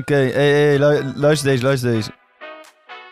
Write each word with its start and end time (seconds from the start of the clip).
Oké, 0.00 0.14
hey, 0.14 0.50
hey, 0.52 0.78
lu- 0.78 1.12
luister 1.16 1.48
deze, 1.50 1.62
luister 1.62 1.92
deze. 1.92 2.10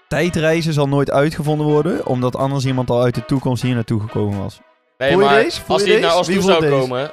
Tijdreizen 0.08 0.73
zal 0.73 0.89
nooit 0.89 1.10
uitgevonden 1.10 1.66
worden, 1.66 2.06
omdat 2.06 2.36
anders 2.36 2.65
iemand 2.65 2.90
al 2.90 3.02
uit 3.02 3.15
de 3.15 3.24
toekomst 3.24 3.62
hier 3.62 3.74
naartoe 3.74 4.01
gekomen 4.01 4.38
was. 4.38 4.61
Nee, 4.98 5.10
Voel 5.12 5.21
je 5.21 5.26
maar 5.26 5.42
deze? 5.42 5.60
Voel 5.60 5.74
als 5.76 5.84
je 5.84 5.92
hij 5.92 6.00
naar 6.00 6.16
ons 6.16 6.26
Wie 6.26 6.37
toe 6.37 6.45
zou 6.45 6.60
deze? 6.60 6.72
komen, 6.72 7.10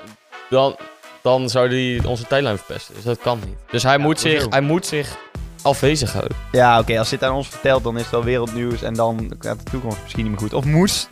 dan, 0.50 0.76
dan 1.21 1.50
zou 1.50 1.68
hij 1.70 2.05
onze 2.05 2.28
tijdlijn 2.28 2.58
verpesten. 2.58 2.94
Dus 2.96 3.04
dat 3.04 3.20
kan 3.20 3.40
niet. 3.46 3.55
Dus 3.71 3.84
hij, 3.84 3.97
moet, 3.97 4.20
zich, 4.20 4.46
hij 4.50 4.62
moet 4.62 4.86
zich 4.86 5.18
afwezig 5.62 6.13
houden. 6.13 6.38
Ja, 6.51 6.79
oké, 6.79 6.99
als 6.99 7.10
dit 7.10 7.24
aan 7.24 7.33
ons 7.33 7.47
vertelt, 7.47 7.83
dan 7.83 7.96
is 7.96 8.01
het 8.01 8.12
wel 8.12 8.24
wereldnieuws 8.24 8.81
en 8.81 8.94
dan 8.94 9.33
gaat 9.40 9.58
de 9.63 9.72
toekomst 9.72 9.97
misschien 10.01 10.24
niet 10.24 10.31
meer 10.31 10.42
goed. 10.42 10.54
Of 10.54 10.65
moest, 10.65 11.08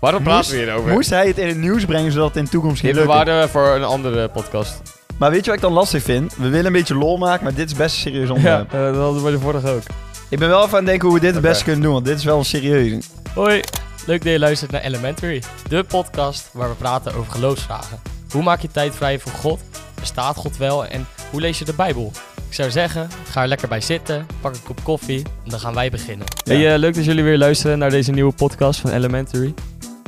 Waarom 0.00 0.22
Moest- 0.22 0.34
praten 0.34 0.50
we 0.52 0.56
hierover? 0.58 0.92
moest 0.92 1.10
hij 1.10 1.26
het 1.26 1.38
in 1.38 1.46
het 1.48 1.56
nieuws 1.56 1.84
brengen, 1.84 2.12
zodat 2.12 2.28
het 2.28 2.36
in 2.36 2.44
de 2.44 2.50
toekomst 2.50 2.80
ging 2.80 2.92
Dit 2.94 3.02
lukken? 3.04 3.24
bewaren 3.24 3.42
we 3.46 3.52
voor 3.52 3.68
een 3.68 3.84
andere 3.84 4.28
podcast. 4.28 4.82
Maar 5.22 5.30
weet 5.30 5.40
je 5.44 5.46
wat 5.46 5.54
ik 5.54 5.64
dan 5.64 5.72
lastig 5.72 6.02
vind? 6.02 6.36
We 6.36 6.48
willen 6.48 6.66
een 6.66 6.72
beetje 6.72 6.94
lol 6.94 7.16
maken, 7.16 7.44
maar 7.44 7.54
dit 7.54 7.70
is 7.70 7.76
best 7.76 7.94
een 7.94 8.00
serieus 8.00 8.28
Ja, 8.28 8.34
onderwerp. 8.34 8.72
eh, 8.72 8.80
dat 8.80 8.96
hadden 8.96 9.24
we 9.24 9.30
de 9.30 9.38
vorige 9.38 9.68
ook. 9.70 9.82
Ik 10.28 10.38
ben 10.38 10.48
wel 10.48 10.58
even 10.58 10.70
aan 10.70 10.76
het 10.76 10.86
denken 10.86 11.08
hoe 11.08 11.16
we 11.18 11.24
dit 11.24 11.34
het 11.34 11.42
beste 11.42 11.64
kunnen 11.64 11.82
doen, 11.82 11.92
want 11.92 12.04
dit 12.04 12.18
is 12.18 12.24
wel 12.24 12.38
een 12.38 12.44
serieuze. 12.44 13.00
Hoi, 13.34 13.60
leuk 14.06 14.22
dat 14.24 14.32
je 14.32 14.38
luistert 14.38 14.70
naar 14.70 14.80
Elementary, 14.80 15.42
de 15.68 15.84
podcast 15.84 16.48
waar 16.52 16.68
we 16.68 16.74
praten 16.74 17.14
over 17.14 17.32
geloofsvragen. 17.32 18.00
Hoe 18.30 18.42
maak 18.42 18.60
je 18.60 18.68
tijd 18.68 18.94
vrij 18.94 19.18
voor 19.18 19.32
God? 19.32 19.60
Bestaat 20.00 20.36
God 20.36 20.56
wel 20.56 20.86
en 20.86 21.06
hoe 21.30 21.40
lees 21.40 21.58
je 21.58 21.64
de 21.64 21.74
Bijbel? 21.74 22.12
Ik 22.48 22.54
zou 22.54 22.70
zeggen, 22.70 23.08
ga 23.30 23.42
er 23.42 23.48
lekker 23.48 23.68
bij 23.68 23.80
zitten, 23.80 24.26
pak 24.40 24.54
een 24.54 24.62
kop 24.62 24.78
koffie 24.82 25.22
en 25.44 25.50
dan 25.50 25.60
gaan 25.60 25.74
wij 25.74 25.90
beginnen. 25.90 26.26
Hey, 26.44 26.72
eh, 26.72 26.78
leuk 26.78 26.94
dat 26.94 27.04
jullie 27.04 27.24
weer 27.24 27.38
luisteren 27.38 27.78
naar 27.78 27.90
deze 27.90 28.10
nieuwe 28.10 28.32
podcast 28.32 28.80
van 28.80 28.90
Elementary. 28.90 29.54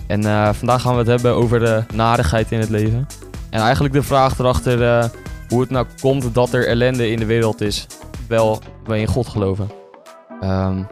En 0.06 0.24
eh, 0.24 0.52
vandaag 0.52 0.82
gaan 0.82 0.92
we 0.92 0.98
het 0.98 1.08
hebben 1.08 1.34
over 1.34 1.58
de 1.60 1.84
narigheid 1.92 2.52
in 2.52 2.58
het 2.60 2.70
leven. 2.70 3.06
En 3.54 3.60
eigenlijk 3.60 3.94
de 3.94 4.02
vraag 4.02 4.38
erachter 4.38 4.82
eh, 4.82 5.08
hoe 5.48 5.60
het 5.60 5.70
nou 5.70 5.86
komt 6.00 6.34
dat 6.34 6.52
er 6.52 6.66
ellende 6.66 7.10
in 7.10 7.18
de 7.18 7.24
wereld 7.24 7.60
is, 7.60 7.86
wel 8.28 8.60
we 8.84 8.98
in 8.98 9.06
God 9.06 9.28
geloven. 9.28 9.70
Ehm, 10.40 10.82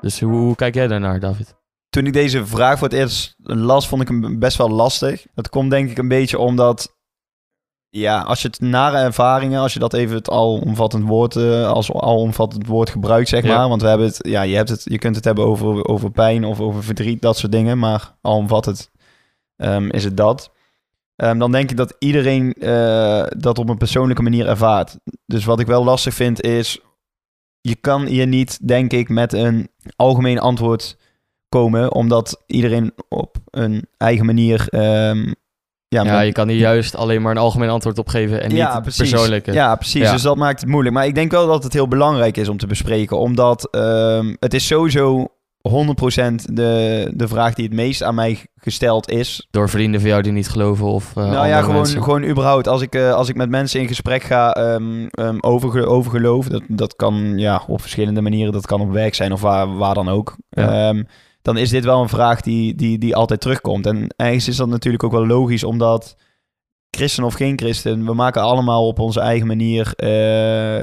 dus 0.00 0.20
hoe, 0.20 0.32
hoe 0.32 0.54
kijk 0.54 0.74
jij 0.74 0.86
daarnaar, 0.86 1.20
David? 1.20 1.54
Toen 1.88 2.06
ik 2.06 2.12
deze 2.12 2.46
vraag 2.46 2.78
voor 2.78 2.88
het 2.88 2.96
eerst 2.96 3.36
las, 3.42 3.88
vond 3.88 4.02
ik 4.02 4.08
hem 4.08 4.38
best 4.38 4.56
wel 4.56 4.70
lastig. 4.70 5.26
Dat 5.34 5.48
komt 5.48 5.70
denk 5.70 5.90
ik 5.90 5.98
een 5.98 6.08
beetje 6.08 6.38
omdat... 6.38 6.94
Ja, 7.88 8.20
als 8.20 8.42
je 8.42 8.48
het 8.48 8.60
nare 8.60 8.96
ervaringen, 8.96 9.60
als 9.60 9.72
je 9.72 9.78
dat 9.78 9.92
even 9.94 10.16
het 10.16 10.30
alomvattend 10.30 11.04
woord, 11.08 11.36
eh, 11.36 11.68
als 11.68 11.92
alomvattend 11.92 12.66
woord 12.66 12.90
gebruikt, 12.90 13.28
zeg 13.28 13.42
Ja. 13.44 13.56
maar. 13.56 13.68
Want 13.68 13.82
we 13.82 13.88
hebben 13.88 14.06
het, 14.06 14.18
ja, 14.20 14.42
je, 14.42 14.56
hebt 14.56 14.68
het, 14.68 14.82
je 14.84 14.98
kunt 14.98 15.16
het 15.16 15.24
hebben 15.24 15.44
over, 15.44 15.84
over 15.84 16.10
pijn 16.10 16.44
of 16.44 16.60
over 16.60 16.84
verdriet, 16.84 17.22
dat 17.22 17.36
soort 17.36 17.52
dingen. 17.52 17.78
Maar 17.78 18.16
alomvattend 18.20 18.90
ehm, 19.56 19.88
is 19.88 20.04
het 20.04 20.16
dat. 20.16 20.54
Ehm, 21.16 21.38
dan 21.38 21.52
denk 21.52 21.70
ik 21.70 21.76
dat 21.76 21.96
iedereen 21.98 22.52
eh, 22.52 23.24
dat 23.36 23.58
op 23.58 23.68
een 23.68 23.76
persoonlijke 23.76 24.22
manier 24.22 24.46
ervaart. 24.48 24.98
Dus 25.26 25.44
wat 25.44 25.60
ik 25.60 25.66
wel 25.66 25.84
lastig 25.84 26.14
vind 26.14 26.40
is, 26.42 26.78
je 27.60 27.74
kan 27.74 28.04
hier 28.06 28.26
niet, 28.26 28.68
denk 28.68 28.92
ik, 28.92 29.08
met 29.08 29.32
een 29.32 29.68
algemeen 29.96 30.38
antwoord 30.38 30.96
komen, 31.48 31.92
omdat 31.92 32.42
iedereen 32.46 32.92
op 33.08 33.36
een 33.50 33.88
eigen 33.96 34.26
manier. 34.26 34.66
ehm, 34.68 35.32
ja, 35.88 36.02
Ja, 36.02 36.16
met- 36.16 36.26
je 36.26 36.32
kan 36.32 36.48
hier 36.48 36.58
juist 36.58 36.96
alleen 36.96 37.22
maar 37.22 37.30
een 37.30 37.38
algemeen 37.38 37.68
antwoord 37.68 37.98
op 37.98 38.08
geven 38.08 38.42
en 38.42 38.48
niet 38.48 38.56
ja, 38.58 38.72
het 38.74 38.82
precies. 38.82 39.10
persoonlijke. 39.10 39.52
Ja, 39.52 39.74
precies. 39.76 40.02
Ja. 40.02 40.12
Dus 40.12 40.22
dat 40.22 40.36
maakt 40.36 40.60
het 40.60 40.68
moeilijk. 40.70 40.94
Maar 40.94 41.06
ik 41.06 41.14
denk 41.14 41.30
wel 41.30 41.46
dat 41.46 41.62
het 41.64 41.72
heel 41.72 41.88
belangrijk 41.88 42.36
is 42.36 42.48
om 42.48 42.56
te 42.56 42.66
bespreken, 42.66 43.18
omdat 43.18 43.68
ehm, 43.70 44.34
het 44.40 44.54
is 44.54 44.66
sowieso 44.66 45.28
100% 45.70 46.52
de, 46.52 47.10
de 47.14 47.28
vraag 47.28 47.54
die 47.54 47.64
het 47.64 47.74
meest 47.74 48.02
aan 48.02 48.14
mij 48.14 48.46
gesteld 48.56 49.10
is. 49.10 49.46
Door 49.50 49.68
vrienden 49.68 50.00
van 50.00 50.08
jou 50.08 50.22
die 50.22 50.32
niet 50.32 50.48
geloven 50.48 50.86
of 50.86 51.16
eh 51.16 51.30
nou 51.30 51.46
ja, 51.46 51.60
gewoon, 51.60 51.76
mensen. 51.76 52.02
gewoon 52.02 52.24
überhaupt. 52.24 52.68
Als 52.68 52.82
ik, 52.82 52.94
eh, 52.94 53.12
als 53.12 53.28
ik 53.28 53.36
met 53.36 53.48
mensen 53.48 53.80
in 53.80 53.88
gesprek 53.88 54.22
ga 54.22 54.52
ehm, 54.52 55.06
ehm, 55.06 55.36
over, 55.40 55.86
over 55.86 56.10
geloof, 56.10 56.48
dat, 56.48 56.62
dat 56.68 56.96
kan 56.96 57.38
ja, 57.38 57.62
op 57.66 57.80
verschillende 57.80 58.20
manieren. 58.20 58.52
Dat 58.52 58.66
kan 58.66 58.80
op 58.80 58.92
werk 58.92 59.14
zijn 59.14 59.32
of 59.32 59.40
waar, 59.40 59.76
waar 59.76 59.94
dan 59.94 60.08
ook. 60.08 60.36
Ja. 60.50 60.88
Ehm, 60.88 61.02
dan 61.42 61.56
is 61.56 61.70
dit 61.70 61.84
wel 61.84 62.02
een 62.02 62.08
vraag 62.08 62.40
die, 62.40 62.74
die, 62.74 62.98
die 62.98 63.16
altijd 63.16 63.40
terugkomt. 63.40 63.86
En 63.86 64.14
ergens 64.16 64.48
is 64.48 64.56
dat 64.56 64.68
natuurlijk 64.68 65.04
ook 65.04 65.12
wel 65.12 65.26
logisch, 65.26 65.64
omdat 65.64 66.16
christen 66.90 67.24
of 67.24 67.34
geen 67.34 67.58
christen, 67.58 68.04
we 68.04 68.14
maken 68.14 68.42
allemaal 68.42 68.86
op 68.86 68.98
onze 68.98 69.20
eigen 69.20 69.46
manier 69.46 69.92
eh, 69.96 70.82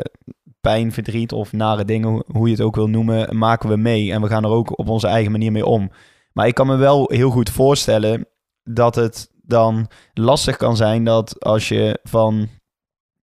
pijn, 0.64 0.92
verdriet 0.92 1.32
of 1.32 1.52
nare 1.52 1.86
dingen, 1.86 2.24
hoe- 2.32 2.46
je 2.48 2.54
het 2.54 2.62
ook 2.62 2.76
wil 2.76 2.88
noemen, 2.88 3.38
maken 3.38 3.70
we 3.70 3.76
mee. 3.76 4.12
En 4.12 4.22
we 4.22 4.28
gaan 4.28 4.44
er 4.44 4.50
ook 4.50 4.80
op 4.80 4.90
onze 4.90 5.08
eigen 5.08 5.32
manier 5.32 5.52
mee 5.52 5.66
om. 5.66 5.92
Maar 6.34 6.48
ik 6.48 6.54
kan 6.54 6.68
me 6.68 6.76
wel 6.76 7.10
heel 7.12 7.30
goed 7.30 7.50
voorstellen 7.50 8.28
dat 8.64 8.96
het 8.96 9.30
dan 9.46 9.88
lastig 10.14 10.58
kan 10.58 10.76
zijn 10.76 11.04
dat 11.04 11.44
als 11.44 11.68
je 11.68 12.00
van 12.04 12.48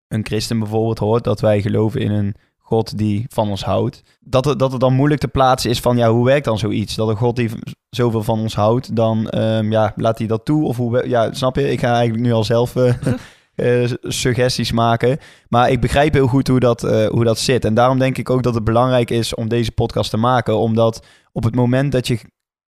een 0.08 0.24
christen 0.26 0.58
bijvoorbeeld 0.58 0.98
hoort 0.98 1.24
dat 1.24 1.40
wij 1.40 1.60
geloven 1.62 2.00
in 2.00 2.10
een 2.10 2.34
God 2.58 2.98
die 2.98 3.26
van 3.28 3.48
ons 3.48 3.64
houdt, 3.64 4.02
dat 4.20 4.44
het, 4.44 4.58
dat 4.58 4.70
het 4.72 4.80
dan 4.80 4.94
moeilijk 4.94 5.20
te 5.20 5.28
plaatsen 5.28 5.70
is 5.70 5.80
van 5.80 5.96
ja, 5.96 6.10
hoe 6.10 6.24
werkt 6.24 6.44
dan 6.44 6.58
zoiets? 6.58 6.94
Dat 6.94 7.08
een 7.08 7.16
God 7.16 7.36
die 7.36 7.50
zoveel 7.90 8.22
van 8.22 8.38
ons 8.40 8.54
houdt, 8.54 8.96
dan 8.96 9.28
ehm, 9.28 9.70
ja, 9.72 9.92
laat 9.96 10.18
hij 10.18 10.26
dat 10.26 10.44
toe? 10.44 10.64
Of 10.64 10.76
hoe, 10.76 11.08
ja, 11.08 11.32
snap 11.32 11.56
je? 11.56 11.70
Ik 11.70 11.80
ga 11.80 11.92
eigenlijk 11.94 12.22
nu 12.24 12.32
al 12.32 12.44
zelf 12.44 12.76
eh, 12.76 12.94
eh, 13.54 13.90
suggesties 14.02 14.72
maken. 14.72 15.18
Maar 15.48 15.70
ik 15.70 15.80
begrijp 15.80 16.12
heel 16.12 16.26
goed 16.26 16.48
hoe 16.48 16.60
dat, 16.60 16.84
eh, 16.84 17.06
hoe 17.06 17.24
dat 17.24 17.38
zit. 17.38 17.64
En 17.64 17.74
daarom 17.74 17.98
denk 17.98 18.18
ik 18.18 18.30
ook 18.30 18.42
dat 18.42 18.54
het 18.54 18.64
belangrijk 18.64 19.10
is 19.10 19.34
om 19.34 19.48
deze 19.48 19.72
podcast 19.72 20.10
te 20.10 20.16
maken, 20.16 20.58
omdat 20.58 21.06
op 21.32 21.44
het 21.44 21.54
moment 21.54 21.92
dat 21.92 22.06
je 22.06 22.18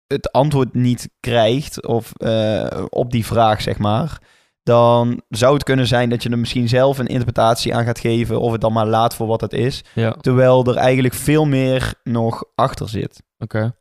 het 0.06 0.32
antwoord 0.32 0.74
niet 0.74 1.08
krijgt 1.20 1.86
of 1.86 2.12
eh, 2.16 2.84
op 2.88 3.10
die 3.10 3.26
vraag, 3.26 3.62
zeg 3.62 3.78
maar, 3.78 4.18
dan 4.62 5.22
zou 5.28 5.54
het 5.54 5.64
kunnen 5.64 5.86
zijn 5.86 6.08
dat 6.10 6.22
je 6.22 6.28
er 6.30 6.38
misschien 6.38 6.68
zelf 6.68 6.98
een 6.98 7.06
interpretatie 7.06 7.74
aan 7.74 7.84
gaat 7.84 7.98
geven 7.98 8.40
of 8.40 8.52
het 8.52 8.60
dan 8.60 8.72
maar 8.72 8.86
laat 8.86 9.14
voor 9.14 9.26
wat 9.26 9.40
het 9.40 9.52
is, 9.52 9.84
Ja, 9.94 10.10
terwijl 10.12 10.64
er 10.64 10.76
eigenlijk 10.76 11.14
veel 11.14 11.44
meer 11.44 11.94
nog 12.02 12.44
achter 12.54 12.88
zit. 12.88 13.22
oké. 13.38 13.74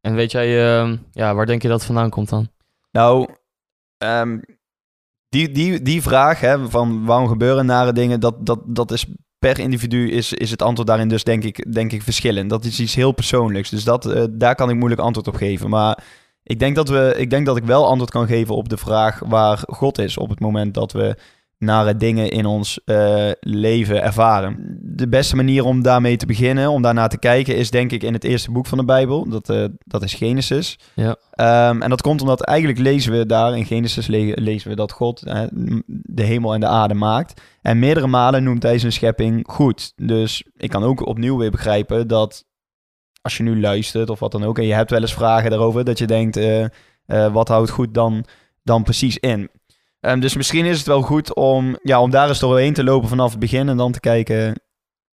En 0.00 0.14
weet 0.14 0.30
jij, 0.32 0.78
ehm, 0.78 0.96
ja, 1.12 1.34
waar 1.34 1.46
denk 1.46 1.62
je 1.62 1.68
dat 1.68 1.84
vandaan 1.84 2.10
komt 2.10 2.28
dan? 2.28 2.48
Nou, 2.90 3.28
ehm, 3.98 4.38
die, 5.28 5.50
die, 5.50 5.82
die 5.82 6.02
vraag 6.02 6.40
hè, 6.40 6.68
van 6.68 7.04
waarom 7.04 7.28
gebeuren 7.28 7.66
nare 7.66 7.92
dingen, 7.92 8.20
dat, 8.20 8.46
dat, 8.46 8.60
dat 8.64 8.90
is 8.90 9.06
per 9.38 9.58
individu 9.58 10.10
is, 10.10 10.32
is 10.32 10.50
het 10.50 10.62
antwoord 10.62 10.88
daarin 10.88 11.08
dus 11.08 11.24
denk 11.24 11.44
ik, 11.44 11.72
denk 11.72 11.92
ik 11.92 12.02
verschillend. 12.02 12.50
Dat 12.50 12.64
is 12.64 12.80
iets 12.80 12.94
heel 12.94 13.12
persoonlijks. 13.12 13.70
Dus 13.70 13.84
dat, 13.84 14.06
eh, 14.06 14.24
daar 14.30 14.54
kan 14.54 14.70
ik 14.70 14.76
moeilijk 14.76 15.00
antwoord 15.00 15.28
op 15.28 15.34
geven. 15.34 15.70
Maar 15.70 16.04
ik 16.42 16.58
denk, 16.58 16.76
dat 16.76 16.88
we, 16.88 17.14
ik 17.16 17.30
denk 17.30 17.46
dat 17.46 17.56
ik 17.56 17.64
wel 17.64 17.86
antwoord 17.86 18.10
kan 18.10 18.26
geven 18.26 18.54
op 18.54 18.68
de 18.68 18.76
vraag 18.76 19.20
waar 19.26 19.62
God 19.66 19.98
is 19.98 20.16
op 20.16 20.28
het 20.28 20.40
moment 20.40 20.74
dat 20.74 20.92
we 20.92 21.16
nare 21.58 21.96
dingen 21.96 22.30
in 22.30 22.46
ons 22.46 22.80
eh, 22.84 23.30
leven 23.40 24.02
ervaren. 24.02 24.78
De 24.80 25.08
beste 25.08 25.36
manier 25.36 25.64
om 25.64 25.82
daarmee 25.82 26.16
te 26.16 26.26
beginnen, 26.26 26.70
om 26.70 26.82
daarna 26.82 27.06
te 27.06 27.18
kijken, 27.18 27.56
is 27.56 27.70
denk 27.70 27.92
ik 27.92 28.02
in 28.02 28.12
het 28.12 28.24
eerste 28.24 28.50
boek 28.50 28.66
van 28.66 28.78
de 28.78 28.84
Bijbel. 28.84 29.28
Dat, 29.28 29.48
eh, 29.50 29.64
dat 29.78 30.02
is 30.02 30.14
Genesis. 30.14 30.78
Ja. 30.94 31.16
Ehm, 31.30 31.82
en 31.82 31.90
dat 31.90 32.02
komt 32.02 32.20
omdat 32.20 32.40
eigenlijk 32.42 32.78
lezen 32.78 33.12
we 33.12 33.26
daar 33.26 33.56
in 33.56 33.64
Genesis 33.66 34.06
le- 34.06 34.32
lezen 34.34 34.70
we 34.70 34.76
dat 34.76 34.92
God 34.92 35.22
de 35.86 36.22
hemel 36.22 36.54
en 36.54 36.60
de 36.60 36.66
aarde 36.66 36.94
maakt. 36.94 37.40
En 37.62 37.78
meerdere 37.78 38.06
malen 38.06 38.42
noemt 38.44 38.62
hij 38.62 38.78
zijn 38.78 38.92
schepping 38.92 39.44
goed. 39.50 39.92
Dus 39.96 40.44
ik 40.56 40.70
kan 40.70 40.82
ook 40.84 41.06
opnieuw 41.06 41.36
weer 41.36 41.50
begrijpen 41.50 42.08
dat 42.08 42.44
als 43.22 43.36
je 43.36 43.42
nu 43.42 43.60
luistert 43.60 44.10
of 44.10 44.18
wat 44.18 44.32
dan 44.32 44.44
ook, 44.44 44.58
en 44.58 44.66
je 44.66 44.74
hebt 44.74 44.90
wel 44.90 45.00
eens 45.00 45.14
vragen 45.14 45.50
daarover, 45.50 45.84
dat 45.84 45.98
je 45.98 46.06
denkt, 46.06 46.36
eh, 46.36 46.66
wat 47.32 47.48
houdt 47.48 47.70
goed 47.70 47.94
dan, 47.94 48.24
dan 48.62 48.82
precies 48.82 49.18
in? 49.18 49.48
Ehm, 50.08 50.20
dus 50.20 50.36
misschien 50.36 50.64
is 50.64 50.78
het 50.78 50.86
wel 50.86 51.02
goed 51.02 51.34
om, 51.34 51.78
ja, 51.82 52.00
om 52.00 52.10
daar 52.10 52.28
eens 52.28 52.38
doorheen 52.38 52.72
te 52.72 52.84
lopen 52.84 53.08
vanaf 53.08 53.30
het 53.30 53.40
begin 53.40 53.68
en 53.68 53.76
dan 53.76 53.92
te 53.92 54.00
kijken 54.00 54.60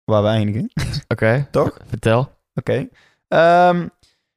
waar 0.04 0.24
we 0.24 0.28
eindigen. 0.28 0.72
Oké. 1.08 1.48
Toch? 1.52 1.78
Vertel. 1.88 2.32
Oké. 2.54 2.88
Ehm, 3.28 3.88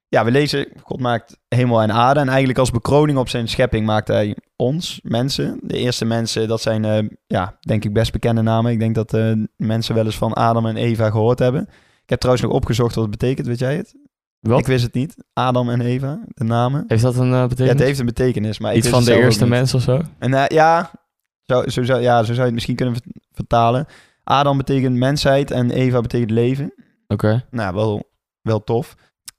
ja, 0.09 0.25
we 0.25 0.31
lezen, 0.31 0.69
God 0.83 1.01
maakt 1.01 1.39
hemel 1.49 1.83
en 1.83 1.93
aarde. 1.93 2.21
En 2.21 2.29
eigenlijk 2.29 2.59
als 2.59 2.71
bekroning 2.71 3.19
op 3.19 3.29
zijn 3.29 3.49
schepping 3.49 3.87
maakt 3.87 4.09
hij 4.09 4.37
ons, 4.57 5.01
mensen. 5.03 5.59
De 5.63 5.79
eerste 5.79 6.05
mensen, 6.05 6.49
dat 6.49 6.61
zijn, 6.61 6.85
eh, 6.85 7.09
ja, 7.27 7.59
denk 7.61 7.85
ik 7.85 7.93
best 7.93 8.13
bekende 8.13 8.43
namen. 8.43 8.73
Ik 8.73 8.79
denk 8.79 8.95
dat 8.95 9.15
eh, 9.15 9.33
mensen 9.57 9.95
wel 9.95 10.05
eens 10.05 10.19
van 10.19 10.33
Adam 10.33 10.67
en 10.67 10.77
Eva 10.77 11.11
gehoord 11.11 11.39
hebben. 11.39 11.63
Ik 12.03 12.11
heb 12.11 12.19
trouwens 12.19 12.47
nog 12.47 12.57
opgezocht 12.57 12.95
wat 12.95 13.05
het 13.05 13.19
betekent, 13.19 13.47
weet 13.47 13.59
jij 13.59 13.77
het? 13.77 13.95
Wat? 14.41 14.59
Ik 14.59 14.67
wist 14.67 14.85
het 14.85 14.95
niet. 14.95 15.17
Adam 15.33 15.71
en 15.71 15.81
Eva, 15.81 16.21
de 16.29 16.45
namen. 16.45 16.85
Heeft 16.87 17.03
dat 17.03 17.17
een 17.17 17.33
eh, 17.33 17.39
Ja, 17.39 17.47
betekenis? 17.47 17.73
het 17.73 17.81
heeft 17.87 17.99
een 17.99 18.07
betekenis, 18.07 18.59
maar 18.59 18.77
Iets 18.77 18.89
van 18.89 19.05
de 19.05 19.15
eerste 19.17 19.47
mens 19.47 19.75
of 19.75 19.83
zo? 19.83 20.01
En 20.19 20.35
eh, 20.35 20.45
ja, 20.47 20.91
zo, 21.45 21.63
zo, 21.69 21.83
zou- 21.83 22.01
ja, 22.01 22.19
zo 22.19 22.25
zou 22.25 22.37
je 22.37 22.43
het 22.45 22.53
misschien 22.55 22.77
kunnen 22.77 22.95
ver- 22.95 23.13
vertalen. 23.33 23.87
Adam 24.25 24.57
betekent 24.57 24.97
mensheid 24.97 25.51
en 25.51 25.71
Eva 25.71 26.01
betekent 26.01 26.31
leven. 26.31 26.75
Oké. 27.07 27.45
Nou, 27.51 27.75
wel, 27.75 28.11
wel 28.43 28.65
tof. 28.65 28.95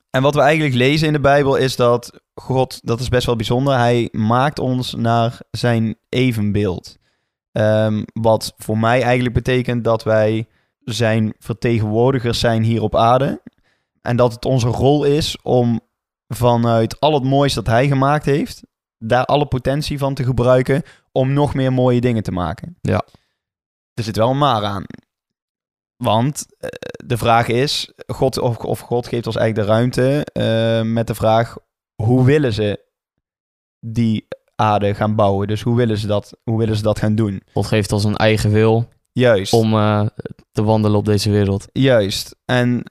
En 0.10 0.22
wat 0.22 0.36
we 0.36 0.42
eigenlijk 0.42 0.76
lezen 0.76 1.08
in 1.08 1.14
de 1.14 1.20
Bijbel 1.20 1.56
is 1.56 1.76
dat 1.76 2.20
God, 2.34 2.80
dat 2.84 3.00
is 3.00 3.10
best 3.10 3.26
wel 3.26 3.36
bijzonder, 3.36 3.78
hij 3.78 4.10
maakt 4.12 4.60
ons 4.60 4.94
naar 4.96 5.38
zijn 5.52 5.96
evenbeeld. 6.10 6.98
Ehm, 7.52 8.04
wat 8.14 8.54
voor 8.58 8.78
mij 8.78 9.02
eigenlijk 9.02 9.34
betekent 9.34 9.84
dat 9.84 10.04
wij 10.04 10.48
zijn 10.84 11.34
vertegenwoordigers 11.40 12.40
zijn 12.40 12.64
hier 12.64 12.82
op 12.82 12.96
aarde. 12.96 13.42
En 14.02 14.16
dat 14.16 14.34
het 14.34 14.46
onze 14.46 14.68
rol 14.68 15.04
is 15.04 15.42
om 15.42 15.80
vanuit 16.28 17.00
al 17.00 17.14
het 17.14 17.24
moois 17.24 17.54
dat 17.54 17.68
hij 17.68 17.88
gemaakt 17.88 18.26
heeft, 18.26 18.64
daar 18.98 19.26
alle 19.26 19.46
potentie 19.46 19.98
van 19.98 20.14
te 20.14 20.24
gebruiken 20.24 20.84
om 21.12 21.34
nog 21.34 21.54
meer 21.54 21.74
mooie 21.74 22.02
dingen 22.02 22.24
te 22.24 22.32
maken. 22.32 22.78
Ja. 22.82 23.06
Er 23.94 24.04
zit 24.04 24.16
wel 24.16 24.30
een 24.30 24.38
maar 24.38 24.64
aan. 24.64 24.84
Want 26.04 26.46
eh, 26.58 26.70
de 27.06 27.18
vraag 27.18 27.48
is, 27.48 27.94
God, 28.08 28.40
of, 28.40 28.58
of 28.58 28.80
God 28.80 29.08
geeft 29.08 29.26
ons 29.28 29.36
eigenlijk 29.36 29.68
de 29.68 29.74
ruimte 29.74 30.26
eh, 30.26 30.92
met 30.92 31.08
de 31.08 31.16
vraag, 31.16 31.58
hoe 31.96 32.26
willen 32.26 32.54
ze 32.54 32.86
die 33.80 34.28
aarde 34.56 34.96
gaan 34.96 35.16
bouwen? 35.16 35.48
Dus 35.48 35.62
hoe 35.62 35.76
willen 35.76 35.98
ze 35.98 36.08
dat, 36.08 36.38
hoe 36.44 36.58
willen 36.58 36.76
ze 36.76 36.82
dat 36.82 37.00
gaan 37.00 37.16
doen? 37.16 37.42
God 37.54 37.66
geeft 37.66 37.92
ons 37.92 38.04
een 38.04 38.16
eigen 38.16 38.52
wil 38.52 38.88
Juist. 39.12 39.54
om 39.54 39.74
eh, 39.74 40.06
te 40.52 40.64
wandelen 40.64 40.98
op 40.98 41.06
deze 41.06 41.30
wereld. 41.32 41.68
Juist. 41.72 42.36
En 42.46 42.84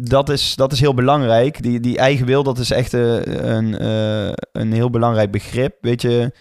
dat 0.00 0.28
is, 0.28 0.54
dat 0.54 0.72
is 0.72 0.80
heel 0.80 0.94
belangrijk. 0.94 1.62
Die, 1.62 1.80
die 1.80 1.98
eigen 1.98 2.26
wil, 2.26 2.42
dat 2.42 2.58
is 2.58 2.70
echt 2.70 2.94
eh, 2.94 3.16
een, 3.24 3.78
eh, 3.78 4.32
een 4.52 4.72
heel 4.72 4.90
belangrijk 4.90 5.30
begrip. 5.30 5.76
Weet 5.80 6.02
je, 6.02 6.32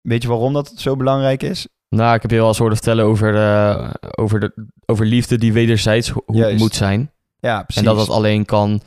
weet 0.00 0.22
je 0.22 0.28
waarom 0.28 0.52
dat 0.52 0.72
zo 0.76 0.96
belangrijk 0.96 1.42
is? 1.42 1.66
Nou, 1.88 2.14
ik 2.14 2.22
heb 2.22 2.30
je 2.30 2.36
wel 2.36 2.48
eens 2.48 2.58
horen 2.58 2.76
vertellen 2.76 3.04
over, 3.04 3.36
eh, 3.36 3.90
over, 4.10 4.40
de, 4.40 4.66
over 4.86 5.06
liefde 5.06 5.38
die 5.38 5.52
wederzijds 5.52 6.08
ho- 6.08 6.22
ho- 6.26 6.34
Juist. 6.34 6.58
moet 6.58 6.74
zijn. 6.74 7.10
Ja, 7.38 7.62
precies. 7.62 7.82
En 7.82 7.88
dat 7.88 7.96
dat 8.06 8.16
alleen 8.16 8.44
kan 8.44 8.80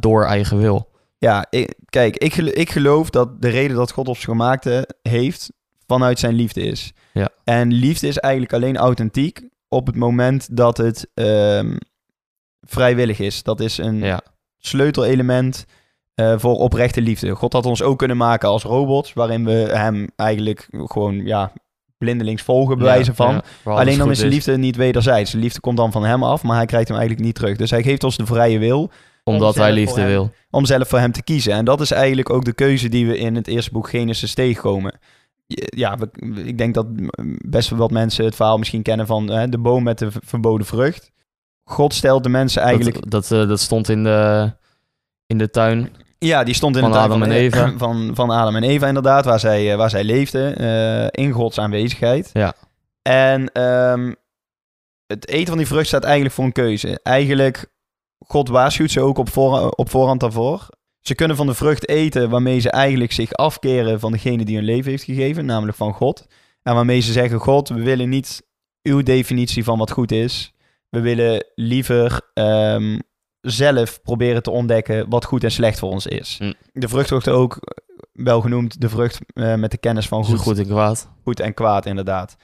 door 0.00 0.24
eigen 0.24 0.58
wil. 0.58 0.88
Ja, 1.18 1.46
ik, 1.50 1.74
kijk, 1.86 2.16
ik, 2.16 2.34
gel- 2.34 2.46
ik 2.58 2.70
geloof 2.70 3.10
dat 3.10 3.42
de 3.42 3.48
reden 3.48 3.76
dat 3.76 3.90
God 3.90 4.08
ons 4.08 4.24
gemaakt 4.24 4.68
heeft 5.02 5.52
vanuit 5.86 6.18
zijn 6.18 6.34
liefde 6.34 6.60
is. 6.62 6.92
Ja. 7.12 7.28
En 7.44 7.72
liefde 7.72 8.06
is 8.08 8.18
eigenlijk 8.18 8.52
alleen 8.52 8.76
authentiek 8.76 9.48
op 9.68 9.86
het 9.86 9.96
moment 9.96 10.56
dat 10.56 10.76
het 10.76 11.10
ehm, 11.14 11.76
vrijwillig 12.66 13.18
is. 13.18 13.42
Dat 13.42 13.60
is 13.60 13.78
een 13.78 13.98
Ja. 13.98 14.20
sleutelelement 14.58 15.64
eh, 16.14 16.34
voor 16.36 16.54
oprechte 16.56 17.00
liefde. 17.00 17.34
God 17.34 17.52
had 17.52 17.66
ons 17.66 17.82
ook 17.82 17.98
kunnen 17.98 18.16
maken 18.16 18.48
als 18.48 18.62
robots, 18.62 19.12
waarin 19.12 19.44
we 19.44 19.52
hem 19.52 20.06
eigenlijk 20.16 20.68
gewoon 20.72 21.14
ja, 21.26 21.52
blindelings 21.98 22.42
volgen, 22.42 22.76
bij 22.78 22.86
wijze 22.86 23.14
van. 23.14 23.42
Ja, 23.64 23.70
Alleen 23.72 23.98
dan 23.98 24.10
is 24.10 24.18
de 24.18 24.26
liefde 24.26 24.58
niet 24.58 24.76
wederzijds. 24.76 25.30
De 25.30 25.38
liefde 25.38 25.60
komt 25.60 25.76
dan 25.76 25.92
van 25.92 26.04
hem 26.04 26.22
af, 26.22 26.42
maar 26.42 26.56
hij 26.56 26.66
krijgt 26.66 26.88
hem 26.88 26.96
eigenlijk 26.96 27.26
niet 27.26 27.34
terug. 27.36 27.56
Dus 27.56 27.70
hij 27.70 27.82
geeft 27.82 28.04
ons 28.04 28.16
de 28.16 28.26
vrije 28.26 28.58
wil 28.58 28.90
Omdat 29.24 29.56
voor 29.56 29.68
liefde 29.70 30.00
hem. 30.00 30.08
wil. 30.08 30.30
om 30.50 30.64
zelf 30.64 30.88
voor 30.88 30.98
hem 30.98 31.12
te 31.12 31.22
kiezen. 31.22 31.52
En 31.52 31.64
dat 31.64 31.80
is 31.80 31.90
eigenlijk 31.90 32.30
ook 32.30 32.44
de 32.44 32.52
keuze 32.52 32.88
die 32.88 33.06
we 33.06 33.18
in 33.18 33.34
het 33.34 33.46
eerste 33.46 33.70
boek 33.70 33.88
Genesis 33.88 34.34
tegenkomen. 34.34 34.98
Ja, 35.76 35.96
ik 36.44 36.58
denk 36.58 36.74
dat 36.74 36.86
best 37.46 37.70
wel 37.70 37.78
wat 37.78 37.90
mensen 37.90 38.24
het 38.24 38.34
verhaal 38.36 38.58
misschien 38.58 38.82
kennen 38.82 39.06
van 39.06 39.30
hè, 39.30 39.48
de 39.48 39.58
boom 39.58 39.82
met 39.82 39.98
de 39.98 40.08
verboden 40.24 40.66
vrucht. 40.66 41.10
God 41.68 41.94
stelt 41.94 42.22
de 42.22 42.28
mensen 42.28 42.62
eigenlijk... 42.62 43.10
Dat, 43.10 43.28
dat, 43.28 43.40
eh, 43.42 43.48
dat 43.48 43.60
stond 43.60 43.88
in 43.88 44.04
de, 44.04 44.52
in 45.26 45.38
de 45.38 45.50
tuin. 45.50 45.92
ja, 46.18 46.44
die 46.44 46.54
stond 46.54 46.74
in 46.76 46.80
van 46.82 46.90
de 46.90 46.96
tuin 46.96 47.08
Adam 47.10 47.20
van, 47.22 47.30
en 47.30 47.36
Eva. 47.36 47.72
Van, 47.78 48.10
van 48.14 48.30
Adam 48.30 48.56
en 48.56 48.62
Eva 48.62 48.86
inderdaad, 48.86 49.24
waar 49.24 49.40
zij, 49.40 49.70
eh, 49.72 49.76
waar 49.76 49.90
zij 49.90 50.04
leefden. 50.04 50.56
eh, 50.56 51.24
in 51.24 51.32
Gods 51.32 51.58
aanwezigheid. 51.58 52.30
Ja. 52.32 52.54
En 53.02 53.52
ehm, 53.52 54.12
het 55.06 55.28
eten 55.28 55.46
van 55.46 55.56
die 55.56 55.66
vrucht 55.66 55.86
staat 55.86 56.04
eigenlijk 56.04 56.34
voor 56.34 56.44
een 56.44 56.52
keuze. 56.52 57.00
Eigenlijk, 57.02 57.66
God 58.26 58.48
waarschuwt 58.48 58.90
ze 58.90 59.00
ook 59.00 59.18
op, 59.18 59.28
voor, 59.30 59.68
op 59.70 59.90
voorhand 59.90 60.20
daarvoor. 60.20 60.68
Ze 61.00 61.14
kunnen 61.14 61.36
van 61.36 61.46
de 61.46 61.54
vrucht 61.54 61.88
eten 61.88 62.30
waarmee 62.30 62.58
ze 62.58 62.70
eigenlijk 62.70 63.12
zich 63.12 63.32
afkeren 63.32 64.00
van 64.00 64.12
degene 64.12 64.44
die 64.44 64.56
hun 64.56 64.64
leven 64.64 64.90
heeft 64.90 65.04
gegeven, 65.04 65.44
namelijk 65.46 65.76
van 65.76 65.92
God. 65.92 66.26
En 66.62 66.74
waarmee 66.74 67.00
ze 67.00 67.12
zeggen, 67.12 67.38
God, 67.38 67.68
we 67.68 67.82
willen 67.82 68.08
niet 68.08 68.42
uw 68.82 69.02
definitie 69.02 69.64
van 69.64 69.78
wat 69.78 69.90
goed 69.90 70.12
is. 70.12 70.52
We 70.88 71.00
willen 71.00 71.44
liever 71.54 72.30
ehm, 72.34 72.98
zelf 73.40 74.02
proberen 74.02 74.42
te 74.42 74.50
ontdekken 74.50 75.08
wat 75.08 75.24
goed 75.24 75.44
en 75.44 75.50
slecht 75.50 75.78
voor 75.78 75.90
ons 75.90 76.06
is. 76.06 76.36
Hm. 76.38 76.52
De 76.72 76.88
vrucht 76.88 77.10
wordt 77.10 77.28
ook 77.28 77.58
wel 78.12 78.40
genoemd 78.40 78.80
de 78.80 78.88
vrucht 78.88 79.18
eh, 79.26 79.54
met 79.54 79.70
de 79.70 79.78
kennis 79.78 80.08
van 80.08 80.24
Goed, 80.24 80.34
goed, 80.36 80.44
goed 80.44 80.58
en 80.58 80.66
kwaad. 80.66 81.10
goed 81.22 81.40
en 81.40 81.54
kwaad, 81.54 81.86
inderdaad. 81.86 82.36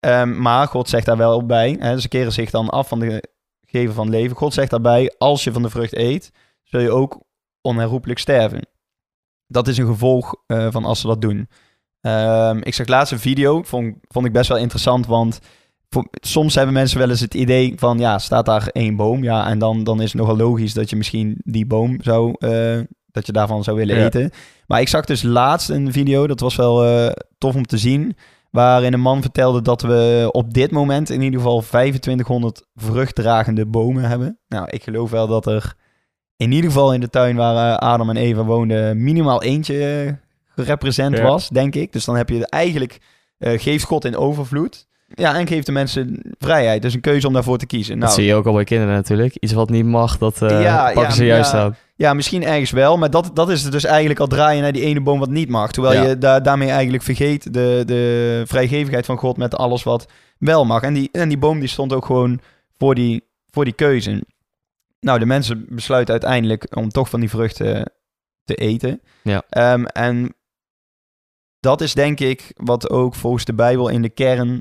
Ehm, 0.00 0.40
maar 0.40 0.66
God 0.66 0.88
zegt 0.88 1.06
daar 1.06 1.16
wel 1.16 1.46
bij, 1.46 1.76
hè, 1.80 2.00
ze 2.00 2.08
keren 2.08 2.32
zich 2.32 2.50
dan 2.50 2.68
af 2.68 2.88
van 2.88 2.98
de 2.98 3.28
geven 3.66 3.94
van 3.94 4.10
leven. 4.10 4.36
God 4.36 4.54
zegt 4.54 4.70
daarbij, 4.70 5.14
als 5.18 5.44
je 5.44 5.52
van 5.52 5.62
de 5.62 5.70
vrucht 5.70 5.96
eet, 5.96 6.32
zul 6.62 6.80
je 6.80 6.90
ook 6.90 7.20
onherroepelijk 7.60 8.18
sterven. 8.18 8.68
Dat 9.46 9.68
is 9.68 9.78
een 9.78 9.86
gevolg 9.86 10.34
eh, 10.46 10.66
van 10.70 10.84
als 10.84 11.00
ze 11.00 11.06
dat 11.06 11.20
doen. 11.20 11.48
Ehm, 12.00 12.58
ik 12.62 12.74
zag 12.74 12.86
laatst 12.86 13.12
een 13.12 13.18
video, 13.18 13.62
vond, 13.62 13.96
vond 14.08 14.26
ik 14.26 14.32
best 14.32 14.48
wel 14.48 14.58
interessant, 14.58 15.06
want 15.06 15.40
voor- 15.90 16.08
soms 16.20 16.54
hebben 16.54 16.74
mensen 16.74 16.98
wel 16.98 17.08
eens 17.10 17.20
het 17.20 17.34
idee 17.34 17.72
van, 17.76 17.98
ja, 17.98 18.18
staat 18.18 18.46
daar 18.46 18.68
één 18.72 18.96
boom, 18.96 19.22
ja, 19.22 19.46
en 19.48 19.58
dan, 19.58 19.84
dan 19.84 20.00
is 20.02 20.12
het 20.12 20.20
nogal 20.20 20.36
logisch 20.36 20.74
dat 20.74 20.90
je 20.90 20.96
misschien 20.96 21.40
die 21.44 21.66
boom 21.66 21.96
zou, 22.02 22.34
eh, 22.38 22.80
dat 23.10 23.26
je 23.26 23.32
daarvan 23.32 23.64
zou 23.64 23.76
willen 23.76 23.96
Ja. 23.98 24.04
eten. 24.04 24.30
Maar 24.66 24.80
ik 24.80 24.88
zag 24.88 25.04
dus 25.04 25.22
laatst 25.22 25.68
een 25.68 25.92
video, 25.92 26.26
dat 26.26 26.40
was 26.40 26.56
wel 26.56 26.84
eh, 26.84 27.12
tof 27.38 27.54
om 27.54 27.66
te 27.66 27.78
zien, 27.78 28.16
waarin 28.50 28.92
een 28.92 29.00
man 29.00 29.20
vertelde 29.22 29.62
dat 29.62 29.82
we 29.82 30.28
op 30.32 30.54
dit 30.54 30.70
moment 30.70 31.10
in 31.10 31.22
ieder 31.22 31.40
geval 31.40 31.60
2500 31.60 32.66
vruchtdragende 32.74 33.66
bomen 33.66 34.04
hebben. 34.04 34.38
Nou, 34.48 34.66
ik 34.70 34.82
geloof 34.82 35.10
wel 35.10 35.26
dat 35.26 35.46
er 35.46 35.74
in 36.36 36.52
ieder 36.52 36.70
geval 36.70 36.94
in 36.94 37.00
de 37.00 37.10
tuin 37.10 37.36
waar 37.36 37.72
eh, 37.72 37.88
Adam 37.88 38.10
en 38.10 38.16
Eva 38.16 38.44
woonden 38.44 39.02
minimaal 39.02 39.42
eentje 39.42 40.18
gerepresent 40.56 41.16
Ja. 41.16 41.22
was, 41.22 41.48
denk 41.48 41.74
ik. 41.74 41.92
Dus 41.92 42.04
dan 42.04 42.16
heb 42.16 42.28
je 42.28 42.46
eigenlijk, 42.46 42.98
eh, 43.38 43.58
geeft 43.60 43.84
God 43.84 44.04
in 44.04 44.16
overvloed. 44.16 44.88
Ja, 45.14 45.38
en 45.38 45.46
geeft 45.46 45.66
de 45.66 45.72
mensen 45.72 46.20
vrijheid. 46.38 46.82
Dus 46.82 46.94
een 46.94 47.00
keuze 47.00 47.26
om 47.26 47.32
daarvoor 47.32 47.58
te 47.58 47.66
kiezen. 47.66 47.98
dat 47.98 48.08
Nou, 48.08 48.20
zie 48.20 48.28
je 48.28 48.34
ook 48.34 48.46
al 48.46 48.52
bij 48.52 48.64
kinderen 48.64 48.94
natuurlijk. 48.94 49.36
Iets 49.36 49.52
wat 49.52 49.70
niet 49.70 49.84
mag, 49.84 50.18
dat 50.18 50.42
eh, 50.42 50.62
Ja, 50.62 50.84
pakken 50.84 51.02
ja, 51.02 51.10
ze 51.10 51.24
juist 51.24 51.52
ja. 51.52 51.58
aan. 51.58 51.76
Ja, 51.96 52.14
misschien 52.14 52.44
ergens 52.44 52.70
wel, 52.70 52.98
maar 52.98 53.10
dat, 53.10 53.30
dat 53.34 53.50
is 53.50 53.62
het 53.62 53.72
dus 53.72 53.84
eigenlijk 53.84 54.20
al 54.20 54.26
draaien 54.26 54.62
naar 54.62 54.72
die 54.72 54.82
ene 54.82 55.00
boom 55.00 55.18
wat 55.18 55.28
niet 55.28 55.48
mag. 55.48 55.70
Terwijl 55.70 56.08
je 56.08 56.18
da 56.18 56.40
daarmee 56.40 56.70
eigenlijk 56.70 57.02
vergeet 57.02 57.52
de, 57.52 57.82
de 57.86 58.42
vrijgevigheid 58.46 59.06
van 59.06 59.16
God 59.16 59.36
met 59.36 59.54
alles 59.54 59.82
wat 59.82 60.06
wel 60.38 60.64
mag. 60.64 60.82
En 60.82 60.94
die, 60.94 61.08
en 61.12 61.28
die 61.28 61.38
boom 61.38 61.58
die 61.60 61.68
stond 61.68 61.92
ook 61.92 62.04
gewoon 62.04 62.40
voor 62.78 62.94
die, 62.94 63.24
voor 63.50 63.64
die 63.64 63.74
keuze. 63.74 64.22
Nou, 65.00 65.18
de 65.18 65.26
mensen 65.26 65.66
besluiten 65.68 66.12
uiteindelijk 66.12 66.76
om 66.76 66.88
toch 66.88 67.08
van 67.08 67.20
die 67.20 67.30
vruchten 67.30 67.92
te 68.44 68.54
eten. 68.54 69.00
Ja. 69.22 69.42
Ehm, 69.48 69.84
en 69.84 70.34
dat 71.60 71.80
is 71.80 71.94
denk 71.94 72.20
ik 72.20 72.52
wat 72.56 72.90
ook 72.90 73.14
volgens 73.14 73.44
de 73.44 73.54
Bijbel 73.54 73.88
in 73.88 74.02
de 74.02 74.08
kern, 74.08 74.60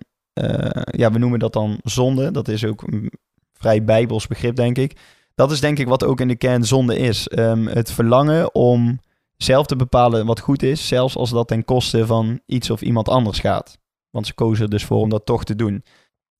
ja, 0.86 1.12
we 1.12 1.20
noemen 1.20 1.40
dat 1.40 1.54
dan 1.54 1.80
zonde. 1.84 2.32
Dat 2.32 2.48
is 2.48 2.66
ook 2.66 2.82
een 2.82 3.12
vrij 3.54 3.84
Bijbels 3.84 4.28
begrip, 4.28 4.56
denk 4.56 4.78
ik. 4.78 4.98
Dat 5.36 5.52
is 5.52 5.60
denk 5.60 5.80
ik 5.80 5.88
wat 5.88 6.04
ook 6.04 6.20
in 6.20 6.28
de 6.28 6.36
kern 6.36 6.64
zonde 6.64 6.98
is. 6.98 7.28
Ehm, 7.28 7.66
het 7.66 7.92
verlangen 7.92 8.56
om 8.56 9.00
zelf 9.38 9.66
te 9.66 9.76
bepalen 9.76 10.26
wat 10.26 10.40
goed 10.40 10.64
is, 10.64 10.88
zelfs 10.88 11.16
als 11.16 11.30
dat 11.30 11.48
ten 11.48 11.66
koste 11.66 12.06
van 12.06 12.40
iets 12.46 12.70
of 12.70 12.82
iemand 12.82 13.10
anders 13.10 13.40
gaat. 13.40 13.78
Want 14.10 14.28
ze 14.28 14.34
kozen 14.34 14.64
er 14.64 14.70
dus 14.70 14.86
voor 14.86 15.02
om 15.02 15.10
dat 15.10 15.26
toch 15.26 15.44
te 15.44 15.56
doen. 15.56 15.84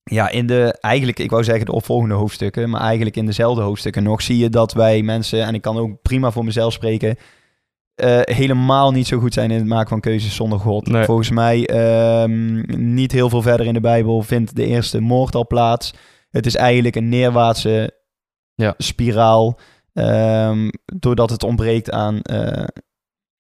Ja, 0.04 0.30
in 0.30 0.48
de, 0.48 0.78
eigenlijk, 0.80 1.20
ik 1.20 1.30
wou 1.30 1.44
zeggen 1.44 1.66
de 1.66 1.72
opvolgende 1.72 2.16
hoofdstukken, 2.16 2.70
maar 2.70 2.82
eigenlijk 2.82 3.16
in 3.16 3.26
dezelfde 3.26 3.62
hoofdstukken 3.62 4.04
nog 4.04 4.22
zie 4.22 4.38
je 4.38 4.50
dat 4.50 4.74
wij 4.74 5.02
mensen, 5.02 5.46
en 5.46 5.54
ik 5.54 5.62
kan 5.62 5.78
ook 5.78 6.02
prima 6.02 6.32
voor 6.32 6.46
mezelf 6.46 6.74
spreken, 6.74 7.18
eh, 8.00 8.36
helemaal 8.36 8.92
niet 8.92 9.08
zo 9.08 9.20
goed 9.20 9.34
zijn 9.34 9.52
in 9.52 9.58
het 9.58 9.68
maken 9.68 9.90
van 9.90 10.00
keuzes 10.00 10.36
zonder 10.36 10.60
God. 10.60 10.88
Nee. 10.88 11.04
Volgens 11.04 11.30
mij 11.30 11.68
ehm, 11.68 12.62
niet 12.96 13.12
heel 13.12 13.30
veel 13.30 13.42
verder 13.42 13.66
in 13.66 13.74
de 13.74 13.80
Bijbel 13.80 14.22
vindt 14.22 14.56
de 14.56 14.66
eerste 14.66 15.00
moord 15.00 15.36
al 15.36 15.48
plaats. 15.48 15.94
Het 16.30 16.46
is 16.46 16.56
eigenlijk 16.56 16.96
een 16.96 17.10
neerwaartse 17.10 17.98
Ja. 18.56 18.74
spiraal, 18.78 19.60
ehm, 19.94 20.70
doordat 20.86 21.30
het 21.30 21.44
ontbreekt 21.44 21.92
aan, 21.92 22.22
eh, 22.22 22.68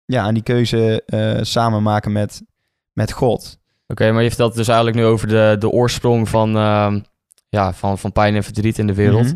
ja, 0.05 0.23
aan 0.23 0.33
die 0.33 0.43
keuze 0.43 1.03
eh, 1.05 1.37
samen 1.41 1.83
maken 1.83 2.11
met, 2.11 2.41
met 2.93 3.11
God. 3.11 3.57
Oké, 3.87 4.11
maar 4.11 4.21
je 4.23 4.27
vertelt 4.27 4.55
dus 4.55 4.67
eigenlijk 4.67 4.97
nu 4.97 5.05
over 5.05 5.27
de, 5.27 5.55
de 5.59 5.69
oorsprong 5.69 6.29
van, 6.29 6.55
ehm, 6.57 6.99
ja, 7.49 7.73
van, 7.73 7.97
van 7.97 8.11
pijn 8.11 8.35
en 8.35 8.43
verdriet 8.43 8.77
in 8.77 8.87
de 8.87 8.93
wereld. 8.93 9.35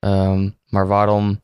Mhm. 0.00 0.50
Maar 0.68 0.86
waarom 0.86 1.40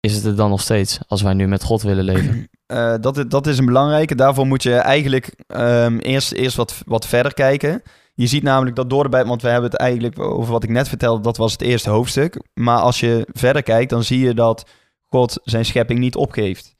is 0.00 0.14
het 0.14 0.24
er 0.24 0.36
dan 0.36 0.50
nog 0.50 0.60
steeds 0.60 0.98
als 1.06 1.22
wij 1.22 1.34
nu 1.34 1.48
met 1.48 1.62
God 1.64 1.82
willen 1.82 2.04
leven? 2.04 2.48
Eh, 2.70 2.94
dat, 3.00 3.18
i- 3.18 3.28
dat 3.28 3.46
is 3.46 3.58
een 3.58 3.64
belangrijke. 3.66 4.14
Daarvoor 4.14 4.46
moet 4.46 4.62
je 4.62 4.74
eigenlijk 4.74 5.34
ehm, 5.46 5.98
eerst, 5.98 6.32
eerst 6.32 6.56
wat, 6.56 6.82
wat 6.86 7.06
verder 7.06 7.34
kijken. 7.34 7.82
Je 8.14 8.26
ziet 8.26 8.42
namelijk 8.42 8.76
dat 8.76 8.90
door 8.90 9.02
de 9.02 9.08
Bijbel, 9.08 9.28
want 9.28 9.42
we 9.42 9.48
hebben 9.48 9.70
het 9.70 9.80
eigenlijk 9.80 10.18
over 10.18 10.52
wat 10.52 10.62
ik 10.62 10.70
net 10.70 10.88
vertelde, 10.88 11.22
dat 11.22 11.36
was 11.36 11.52
het 11.52 11.62
eerste 11.62 11.90
hoofdstuk. 11.90 12.42
Maar 12.54 12.78
als 12.78 13.00
je 13.00 13.26
verder 13.32 13.62
kijkt, 13.62 13.90
dan 13.90 14.02
zie 14.04 14.18
je 14.20 14.34
dat 14.34 14.64
God 15.08 15.40
zijn 15.44 15.64
schepping 15.64 15.98
niet 15.98 16.16
opgeeft. 16.16 16.74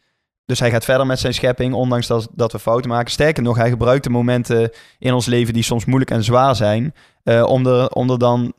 Dus 0.44 0.60
hij 0.60 0.70
gaat 0.70 0.84
verder 0.84 1.06
met 1.06 1.18
zijn 1.18 1.34
schepping, 1.34 1.74
ondanks 1.74 2.06
dat, 2.06 2.28
dat 2.32 2.52
we 2.52 2.58
fouten 2.58 2.90
maken. 2.90 3.10
Sterker 3.10 3.42
nog, 3.42 3.56
hij 3.56 3.68
gebruikt 3.68 4.04
de 4.04 4.10
momenten 4.10 4.70
in 4.98 5.12
ons 5.12 5.26
leven 5.26 5.54
die 5.54 5.62
soms 5.62 5.84
moeilijk 5.84 6.10
en 6.10 6.24
zwaar 6.24 6.56
zijn, 6.56 6.94
eh, 7.22 7.42
om, 7.42 7.66
er, 7.66 7.88
om 7.88 8.10
er 8.10 8.18
dan 8.18 8.52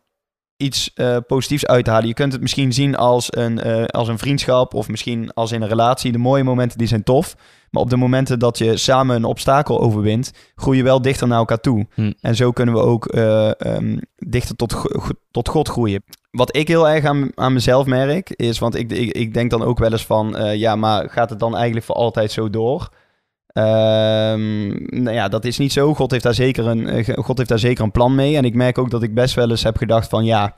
iets 0.61 0.91
eh, 0.93 1.17
positiefs 1.27 1.65
uit 1.65 1.85
te 1.85 1.91
halen. 1.91 2.07
Je 2.07 2.13
kunt 2.13 2.31
het 2.31 2.41
misschien 2.41 2.73
zien 2.73 2.95
als 2.95 3.27
een, 3.29 3.59
eh, 3.59 3.83
als 3.85 4.07
een 4.07 4.17
vriendschap 4.17 4.73
of 4.73 4.87
misschien 4.89 5.33
als 5.33 5.51
in 5.51 5.61
een 5.61 5.67
relatie. 5.67 6.11
De 6.11 6.17
mooie 6.17 6.43
momenten 6.43 6.77
die 6.77 6.87
zijn 6.87 7.03
tof. 7.03 7.35
Maar 7.69 7.81
op 7.81 7.89
de 7.89 7.97
momenten 7.97 8.39
dat 8.39 8.57
je 8.57 8.77
samen 8.77 9.15
een 9.15 9.23
obstakel 9.23 9.79
overwint, 9.79 10.31
groei 10.55 10.77
je 10.77 10.83
wel 10.83 11.01
dichter 11.01 11.27
naar 11.27 11.37
elkaar 11.37 11.59
toe. 11.59 11.87
Hm. 11.93 12.11
En 12.21 12.35
zo 12.35 12.51
kunnen 12.51 12.75
we 12.75 12.81
ook 12.81 13.05
eh, 13.05 13.61
ehm, 13.61 13.97
dichter 14.15 14.55
tot, 14.55 14.73
go- 14.73 15.13
tot 15.31 15.49
God 15.49 15.69
groeien. 15.69 16.03
Wat 16.31 16.55
ik 16.55 16.67
heel 16.67 16.89
erg 16.89 17.05
aan, 17.05 17.31
aan 17.35 17.53
mezelf 17.53 17.85
merk, 17.85 18.29
is, 18.29 18.59
want 18.59 18.75
ik, 18.75 18.91
ik, 18.91 19.11
ik 19.11 19.33
denk 19.33 19.49
dan 19.51 19.63
ook 19.63 19.79
wel 19.79 19.91
eens 19.91 20.05
van, 20.05 20.35
ja, 20.53 20.75
maar 20.75 21.09
gaat 21.09 21.29
het 21.29 21.39
dan 21.39 21.55
eigenlijk 21.55 21.85
voor 21.85 21.95
altijd 21.95 22.31
zo 22.31 22.49
door? 22.49 22.89
Ehm, 23.53 24.67
nou 25.03 25.11
ja, 25.15 25.27
dat 25.27 25.45
is 25.45 25.57
niet 25.57 25.71
zo. 25.71 25.93
God 25.93 26.11
heeft, 26.11 26.23
daar 26.23 26.33
zeker 26.33 26.67
een, 26.67 26.87
eh, 26.87 27.17
God 27.17 27.37
heeft 27.37 27.49
daar 27.49 27.59
zeker 27.59 27.83
een 27.83 27.91
plan 27.91 28.15
mee. 28.15 28.37
En 28.37 28.45
ik 28.45 28.53
merk 28.53 28.77
ook 28.77 28.89
dat 28.89 29.03
ik 29.03 29.13
best 29.13 29.35
wel 29.35 29.49
eens 29.49 29.63
heb 29.63 29.77
gedacht 29.77 30.09
van 30.09 30.25
ja, 30.25 30.55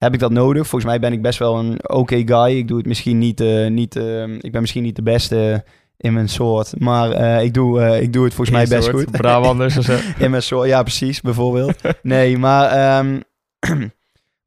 heb 0.00 0.14
ik 0.14 0.20
dat 0.20 0.30
nodig? 0.30 0.66
Volgens 0.66 0.90
mij 0.90 1.00
ben 1.00 1.12
ik 1.12 1.22
best 1.22 1.38
wel 1.38 1.58
een 1.58 1.90
oké 1.90 2.22
guy. 2.26 2.56
Ik 2.56 2.68
doe 2.68 2.76
het 2.76 2.86
misschien 2.86 3.18
niet, 3.18 3.40
eh, 3.40 3.66
niet 3.66 3.96
eh, 3.96 4.22
ik 4.22 4.52
ben 4.52 4.60
misschien 4.60 4.82
niet 4.82 4.96
de 4.96 5.02
beste 5.02 5.64
in 5.96 6.12
mijn 6.12 6.28
soort, 6.28 6.80
maar 6.80 7.10
eh, 7.10 7.44
ik, 7.44 7.54
doe, 7.54 8.00
ik 8.00 8.12
doe 8.12 8.24
het 8.24 8.34
volgens 8.34 8.56
mij 8.56 8.66
best 8.66 8.84
soort 8.84 8.96
goed. 8.96 9.10
Brabanders 9.10 9.76
of 9.76 9.84
zo. 9.84 9.98
in 10.24 10.30
mijn 10.30 10.42
soort, 10.42 10.68
ja 10.68 10.82
precies, 10.82 11.20
bijvoorbeeld. 11.20 11.80
Nee, 12.02 12.38
maar, 12.38 12.70
ehm, 12.70 13.20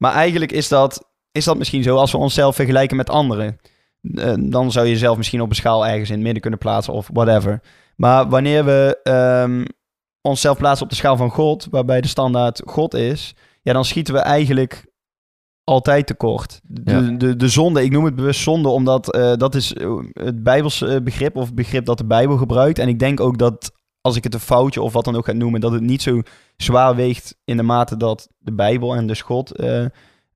maar 0.04 0.14
eigenlijk 0.14 0.52
is 0.52 0.68
dat, 0.68 1.12
is 1.32 1.46
dat 1.46 1.58
misschien 1.58 1.84
zo 1.84 1.96
als 1.96 2.12
we 2.12 2.18
onszelf 2.18 2.56
vergelijken 2.56 2.98
met 2.98 3.10
anderen. 3.10 3.60
Eh, 4.04 4.34
dan 4.40 4.72
zou 4.72 4.86
je 4.86 4.92
jezelf 4.92 5.18
misschien 5.18 5.42
op 5.42 5.50
een 5.50 5.56
schaal 5.56 5.88
ergens 5.88 6.10
in 6.10 6.16
het 6.16 6.24
midden 6.24 6.42
kunnen 6.42 6.60
plaatsen 6.60 6.94
of 6.94 7.10
whatever. 7.14 7.62
Maar 7.96 8.30
wanneer 8.30 8.66
we 8.66 9.00
ehm, 9.04 9.66
onszelf 10.22 10.58
plaatsen 10.58 10.84
op 10.84 10.90
de 10.90 10.98
schaal 10.98 11.18
van 11.18 11.30
God, 11.30 11.68
waarbij 11.70 12.02
de 12.02 12.08
standaard 12.08 12.62
God 12.66 12.94
is, 12.94 13.36
ja, 13.62 13.74
dan 13.74 13.86
schieten 13.86 14.14
we 14.14 14.20
eigenlijk 14.20 14.86
altijd 15.64 16.08
tekort. 16.08 16.60
De, 16.64 16.92
Ja. 16.92 17.02
de, 17.02 17.36
de 17.36 17.48
zonde, 17.48 17.84
ik 17.84 17.92
noem 17.92 18.06
het 18.06 18.16
bewust 18.16 18.42
zonde, 18.42 18.70
omdat 18.70 19.14
eh, 19.14 19.34
dat 19.36 19.56
is 19.56 19.74
eh, 19.74 19.98
het 20.14 20.44
Bijbels 20.44 20.82
eh, 20.82 21.00
begrip 21.02 21.36
of 21.36 21.46
het 21.46 21.56
begrip 21.56 21.86
dat 21.86 21.98
de 21.98 22.06
Bijbel 22.06 22.38
gebruikt. 22.38 22.80
En 22.80 22.88
ik 22.88 23.00
denk 23.00 23.20
ook 23.20 23.38
dat 23.38 23.72
als 24.02 24.16
ik 24.16 24.24
het 24.24 24.34
een 24.34 24.40
foutje 24.40 24.82
of 24.82 24.94
wat 24.94 25.06
dan 25.06 25.16
ook 25.16 25.26
ga 25.26 25.32
noemen, 25.32 25.62
dat 25.62 25.72
het 25.72 25.82
niet 25.82 26.02
zo 26.02 26.22
zwaar 26.58 26.96
weegt 26.96 27.36
in 27.46 27.58
de 27.58 27.64
mate 27.64 27.98
dat 27.98 28.30
de 28.38 28.54
Bijbel 28.54 28.96
en 28.96 29.08
dus 29.08 29.22
God 29.22 29.52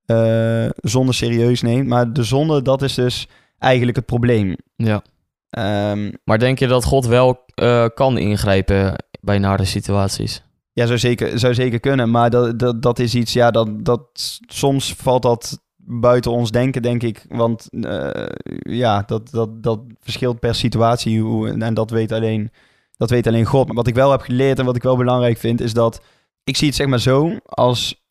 eh, 0.06 0.70
zonde 0.76 1.14
serieus 1.14 1.62
neemt. 1.62 1.88
Maar 1.88 2.14
de 2.14 2.24
zonde, 2.24 2.62
dat 2.62 2.82
is 2.82 2.94
dus 2.94 3.28
eigenlijk 3.58 3.98
het 3.98 4.06
probleem. 4.06 4.56
Ja. 4.76 5.02
Ehm, 5.50 6.12
Maar 6.24 6.40
denk 6.40 6.60
je 6.60 6.68
dat 6.68 6.84
God 6.84 7.06
wel 7.06 7.44
eh, 7.54 7.86
kan 7.94 8.18
ingrijpen 8.18 8.96
bij 9.22 9.38
nare 9.38 9.66
situaties? 9.66 10.44
Ja, 10.74 10.86
zou 10.86 11.00
zeker, 11.00 11.40
zou 11.40 11.54
zeker 11.54 11.80
kunnen. 11.80 12.12
Maar 12.12 12.30
dat, 12.30 12.60
dat, 12.60 12.82
dat 12.82 13.00
is 13.00 13.16
iets, 13.16 13.34
ja, 13.34 13.52
dat, 13.52 13.86
dat 13.86 14.02
soms 14.48 14.94
valt 14.94 15.22
dat 15.22 15.60
buiten 15.76 16.32
ons 16.32 16.52
denken, 16.52 16.82
denk 16.82 17.04
ik. 17.04 17.26
Want 17.30 17.68
eh, 17.70 18.26
ja, 18.60 19.02
dat, 19.02 19.30
dat, 19.30 19.64
dat 19.64 19.80
verschilt 20.00 20.40
per 20.40 20.56
situatie. 20.56 21.22
Hoe, 21.22 21.50
en 21.50 21.74
dat 21.74 21.90
weet, 21.90 22.12
alleen, 22.12 22.52
dat 22.98 23.10
weet 23.10 23.28
alleen 23.28 23.46
God. 23.46 23.66
Maar 23.68 23.76
wat 23.76 23.88
ik 23.88 23.96
wel 23.96 24.12
heb 24.12 24.22
geleerd 24.22 24.60
en 24.60 24.66
wat 24.66 24.76
ik 24.76 24.84
wel 24.84 24.98
belangrijk 24.98 25.38
vind, 25.38 25.62
is 25.62 25.74
dat 25.74 26.02
ik 26.44 26.58
zie 26.58 26.68
het 26.68 26.76
zeg 26.76 26.88
maar 26.88 27.00
zo. 27.00 27.38
Als 27.46 28.06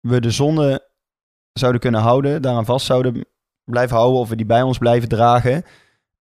we 0.00 0.20
de 0.20 0.30
zonde 0.30 0.88
zouden 1.52 1.80
kunnen 1.80 2.00
houden, 2.00 2.42
daaraan 2.42 2.64
vast 2.64 2.86
zouden 2.86 3.26
blijven 3.70 3.96
houden, 3.96 4.20
of 4.20 4.28
we 4.28 4.36
die 4.36 4.46
bij 4.46 4.62
ons 4.62 4.78
blijven 4.78 5.08
dragen. 5.08 5.64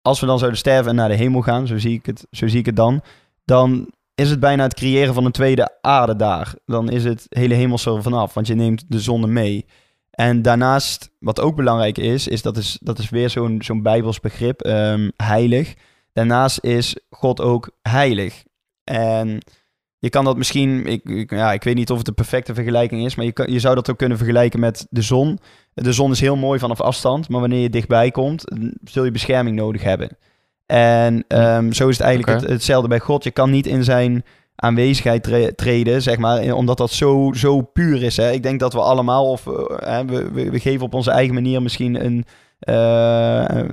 Als 0.02 0.20
we 0.20 0.26
dan 0.26 0.38
zouden 0.38 0.60
sterven 0.60 0.90
en 0.90 0.96
naar 0.96 1.10
de 1.10 1.16
hemel 1.16 1.42
gaan, 1.42 1.68
zo 1.68 1.78
zie 1.78 1.94
ik 1.94 2.06
het, 2.06 2.28
zo 2.32 2.48
zie 2.48 2.60
ik 2.60 2.66
het 2.66 2.76
dan. 2.76 3.02
Dan 3.46 3.90
is 4.16 4.30
het 4.30 4.40
bijna 4.40 4.64
het 4.64 4.74
creëren 4.74 5.14
van 5.14 5.26
een 5.26 5.32
tweede 5.32 5.78
aarde 5.82 6.16
daar. 6.16 6.54
Dan 6.66 6.90
is 6.90 7.04
het 7.04 7.26
hele 7.30 7.54
hemelse 7.54 7.94
er 7.94 8.04
vanaf, 8.04 8.34
want 8.34 8.48
je 8.48 8.56
neemt 8.56 8.84
de 8.88 9.00
zonne 9.00 9.28
mee. 9.28 9.66
En 10.12 10.42
daarnaast, 10.42 11.10
wat 11.20 11.40
ook 11.40 11.56
belangrijk 11.56 11.98
is, 11.98 12.28
is 12.28 12.42
dat 12.42 12.58
is, 12.58 12.78
dat 12.82 13.00
is 13.00 13.10
weer 13.10 13.30
zo'n 13.30 13.62
zo'n 13.62 13.82
bijbels 13.82 14.20
begrip, 14.20 14.62
ehm, 14.62 15.10
heilig. 15.16 15.74
Daarnaast 16.14 16.64
is 16.64 16.98
God 17.10 17.42
ook 17.42 17.72
heilig. 17.82 18.44
En 18.84 19.40
je 20.04 20.10
kan 20.10 20.26
dat 20.26 20.38
misschien, 20.38 20.86
ik, 20.86 21.04
ik- 21.10 21.30
ja, 21.32 21.54
ik 21.54 21.64
weet 21.64 21.76
niet 21.76 21.92
of 21.92 21.98
het 21.98 22.06
de 22.06 22.12
perfecte 22.12 22.54
vergelijking 22.54 23.06
is, 23.06 23.16
maar 23.16 23.26
je, 23.26 23.32
kan, 23.32 23.52
je 23.52 23.60
zou 23.60 23.76
dat 23.76 23.90
ook 23.90 23.98
kunnen 23.98 24.18
vergelijken 24.18 24.60
met 24.60 24.88
de 24.90 25.02
zon. 25.02 25.40
De 25.74 25.94
zon 25.94 26.12
is 26.12 26.20
heel 26.20 26.36
mooi 26.36 26.60
vanaf 26.60 26.82
afstand, 26.82 27.30
maar 27.30 27.40
wanneer 27.40 27.60
je 27.62 27.70
dichtbij 27.70 28.12
komt, 28.12 28.44
zul 28.84 29.04
je 29.04 29.12
bescherming 29.12 29.56
nodig 29.56 29.84
hebben. 29.84 30.18
En 30.66 31.24
ehm, 31.28 31.72
zo 31.72 31.88
is 31.88 31.98
het 31.98 32.06
eigenlijk 32.08 32.40
het, 32.42 32.50
hetzelfde 32.50 32.88
bij 32.88 33.00
God. 33.00 33.24
Je 33.24 33.32
kan 33.32 33.50
niet 33.52 33.68
in 33.68 33.84
zijn 33.84 34.24
aanwezigheid 34.56 35.24
tre- 35.24 35.54
treden, 35.56 36.02
zeg 36.02 36.18
maar, 36.18 36.54
omdat 36.54 36.78
dat 36.78 36.92
zo, 36.92 37.32
zo 37.36 37.62
puur 37.62 38.04
is. 38.04 38.18
Hè? 38.18 38.32
Ik 38.32 38.44
denk 38.44 38.60
dat 38.60 38.74
we 38.74 38.80
allemaal, 38.80 39.30
of 39.30 39.48
eh, 39.48 40.00
we, 40.00 40.32
we, 40.32 40.50
we 40.50 40.60
geven 40.60 40.86
op 40.86 40.94
onze 40.94 41.12
eigen 41.12 41.34
manier 41.34 41.62
misschien 41.62 42.06
een 42.06 42.26
eh, 42.60 43.44
een 43.48 43.70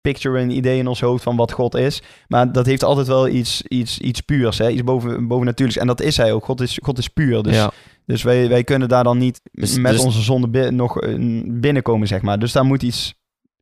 picture, 0.00 0.40
een 0.40 0.50
idee 0.50 0.78
in 0.78 0.86
ons 0.86 1.00
hoofd 1.00 1.22
van 1.22 1.36
wat 1.36 1.52
God 1.52 1.74
is. 1.74 2.02
Maar 2.28 2.52
dat 2.52 2.66
heeft 2.66 2.84
altijd 2.84 3.06
wel 3.06 3.28
iets, 3.28 3.62
iets, 3.62 3.98
iets 3.98 4.20
puurs, 4.20 4.58
hè? 4.58 4.68
iets 4.70 4.84
boven, 4.84 5.28
bovennatuurlijks. 5.28 5.80
En 5.80 5.86
dat 5.86 6.00
is 6.00 6.16
hij 6.16 6.32
ook. 6.32 6.44
God 6.44 6.60
is, 6.60 6.78
God 6.82 6.98
is 6.98 7.08
puur. 7.08 7.42
Dus, 7.42 7.54
ja. 7.54 7.70
dus 8.06 8.22
wij, 8.22 8.48
wij 8.48 8.64
kunnen 8.64 8.88
daar 8.88 9.04
dan 9.04 9.18
niet 9.18 9.40
Dus- 9.52 9.78
met 9.78 9.92
dus- 9.92 10.04
onze 10.04 10.20
zonde 10.22 10.48
bi- 10.48 10.70
nog 10.70 11.00
eh, 11.00 11.14
binnenkomen, 11.46 12.06
zeg 12.08 12.22
maar. 12.22 12.38
Dus 12.38 12.52
daar 12.52 12.64
moet 12.64 12.82
iets 12.82 13.14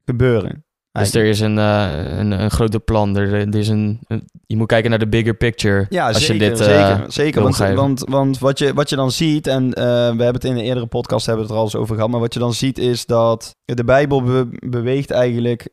gebeuren. 0.04 0.62
Dus 0.92 1.14
er 1.14 1.24
is 1.24 1.40
een, 1.40 1.58
eh, 1.58 2.18
een, 2.18 2.30
een 2.30 2.50
grote 2.50 2.78
plan. 2.80 3.16
Er, 3.16 3.32
er 3.32 3.54
is 3.56 3.68
een, 3.68 3.98
een- 4.06 4.24
je 4.46 4.56
moet 4.56 4.66
kijken 4.66 4.90
naar 4.90 4.98
de 4.98 5.08
bigger 5.08 5.34
picture. 5.34 5.86
Ja, 5.88 6.06
als 6.08 6.26
zeker, 6.26 6.34
je 6.44 6.50
dit 6.50 6.60
eh, 6.60 6.66
zeker, 6.66 7.12
zeker. 7.12 7.42
Want, 7.42 7.56
want, 7.56 8.04
want 8.08 8.38
wat, 8.38 8.58
je, 8.58 8.74
wat 8.74 8.88
je 8.90 8.96
dan 8.96 9.10
ziet, 9.10 9.46
en 9.46 9.70
we 9.70 9.80
hebben 9.80 10.34
het 10.34 10.44
in 10.44 10.52
een 10.52 10.64
eerdere 10.64 10.86
podcast 10.86 11.26
hebben 11.26 11.44
we 11.46 11.50
het 11.50 11.58
er 11.60 11.64
al 11.66 11.72
eens 11.72 11.82
over 11.82 11.94
gehad, 11.94 12.10
maar 12.10 12.20
wat 12.20 12.34
je 12.34 12.40
dan 12.40 12.54
ziet 12.54 12.78
is 12.78 13.06
dat 13.06 13.56
de 13.64 13.84
Bijbel 13.84 14.22
be- 14.22 14.48
beweegt 14.68 15.10
eigenlijk 15.10 15.68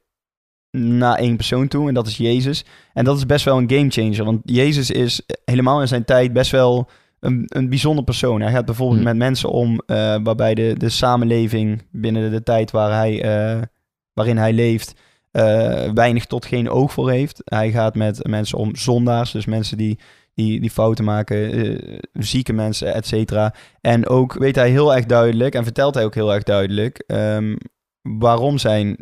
naar 0.76 1.18
één 1.18 1.36
persoon 1.36 1.68
toe, 1.68 1.88
en 1.88 1.94
dat 1.94 2.08
is 2.08 2.18
Jezus. 2.18 2.66
En 2.94 3.06
dat 3.06 3.18
is 3.18 3.26
best 3.26 3.46
wel 3.46 3.58
een 3.58 3.70
gamechanger, 3.70 4.24
want 4.24 4.42
Jezus 4.44 4.92
is 4.92 5.22
helemaal 5.46 5.82
in 5.82 5.88
zijn 5.88 6.06
tijd 6.06 6.34
best 6.34 6.52
wel 6.52 6.90
een, 7.20 7.44
een 7.48 7.70
bijzonder 7.70 8.04
persoon. 8.04 8.42
Hij 8.42 8.52
gaat 8.52 8.66
bijvoorbeeld 8.66 9.00
Hm. 9.00 9.06
met 9.06 9.16
mensen 9.16 9.50
om 9.50 9.82
eh, 9.86 10.16
waarbij 10.24 10.54
de, 10.54 10.76
de 10.78 10.90
samenleving 10.90 11.82
binnen 11.92 12.32
de 12.32 12.44
tijd 12.44 12.72
waar 12.72 12.92
hij, 12.92 13.22
eh, 13.22 13.62
waarin 14.14 14.38
hij 14.38 14.54
leeft, 14.54 14.94
eh, 15.36 15.92
weinig 15.94 16.26
tot 16.26 16.46
geen 16.46 16.70
oog 16.70 16.94
voor 16.94 17.10
heeft. 17.12 17.42
Hij 17.44 17.72
gaat 17.72 17.96
met 17.96 18.28
mensen 18.28 18.58
om 18.58 18.76
zondaars, 18.76 19.32
dus 19.32 19.46
mensen 19.46 19.78
die, 19.78 20.00
die, 20.34 20.60
die 20.60 20.70
fouten 20.70 21.06
maken, 21.06 21.52
eh, 21.52 21.98
zieke 22.14 22.54
mensen, 22.54 22.94
et 22.94 23.08
cetera. 23.08 23.54
En 23.82 24.08
ook 24.08 24.34
weet 24.34 24.56
hij 24.56 24.70
heel 24.70 24.96
erg 24.96 25.06
duidelijk, 25.06 25.56
en 25.56 25.64
vertelt 25.64 25.96
hij 25.96 26.06
ook 26.06 26.16
heel 26.16 26.34
erg 26.34 26.44
duidelijk, 26.44 27.04
ehm, 27.08 27.56
waarom 28.02 28.58
zijn 28.58 28.98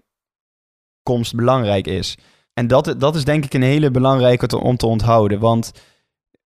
komst 1.04 1.36
belangrijk 1.36 1.88
is. 1.88 2.18
En 2.54 2.68
dat, 2.68 2.96
dat 2.98 3.16
is 3.16 3.24
denk 3.26 3.46
ik 3.46 3.54
een 3.54 3.62
hele 3.64 3.92
belangrijke 3.92 4.48
te- 4.48 4.60
om 4.60 4.78
te 4.78 4.86
onthouden, 4.86 5.40
want 5.40 5.72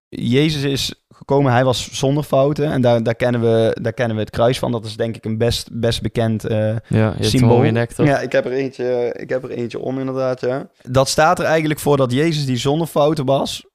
Jezus 0.10 0.64
is 0.64 0.94
gekomen, 1.10 1.52
hij 1.52 1.64
was 1.64 1.92
zonder 1.92 2.24
fouten 2.24 2.72
en 2.72 2.82
daar, 2.82 3.04
daar, 3.04 3.16
kennen 3.16 3.42
we, 3.42 3.78
daar 3.82 3.94
kennen 3.94 4.16
we 4.16 4.22
het 4.22 4.32
kruis 4.32 4.60
van. 4.60 4.72
Dat 4.72 4.86
is 4.86 4.96
denk 4.96 5.16
ik 5.16 5.26
een 5.26 5.38
best, 5.38 5.70
best 5.72 6.02
bekend 6.02 6.44
eh, 6.46 6.58
Ja, 6.60 6.76
je 6.88 6.98
hebt 6.98 7.18
hem 7.18 7.24
Symbool. 7.30 7.72
nek, 7.72 7.92
toch? 7.92 8.06
ja, 8.06 8.20
ik 8.20 8.32
heb, 8.32 8.46
er 8.46 8.52
eentje, 8.52 9.16
ik 9.20 9.30
heb 9.30 9.44
er 9.44 9.50
eentje 9.50 9.80
om 9.80 10.00
inderdaad, 10.00 10.42
ja. 10.42 10.70
Dat 10.82 11.08
staat 11.10 11.40
er 11.40 11.46
eigenlijk 11.46 11.80
voor 11.80 11.98
dat 11.98 12.12
Jezus 12.12 12.46
die 12.46 12.58
zonder 12.58 12.88
fouten 12.88 13.26
was. 13.26 13.66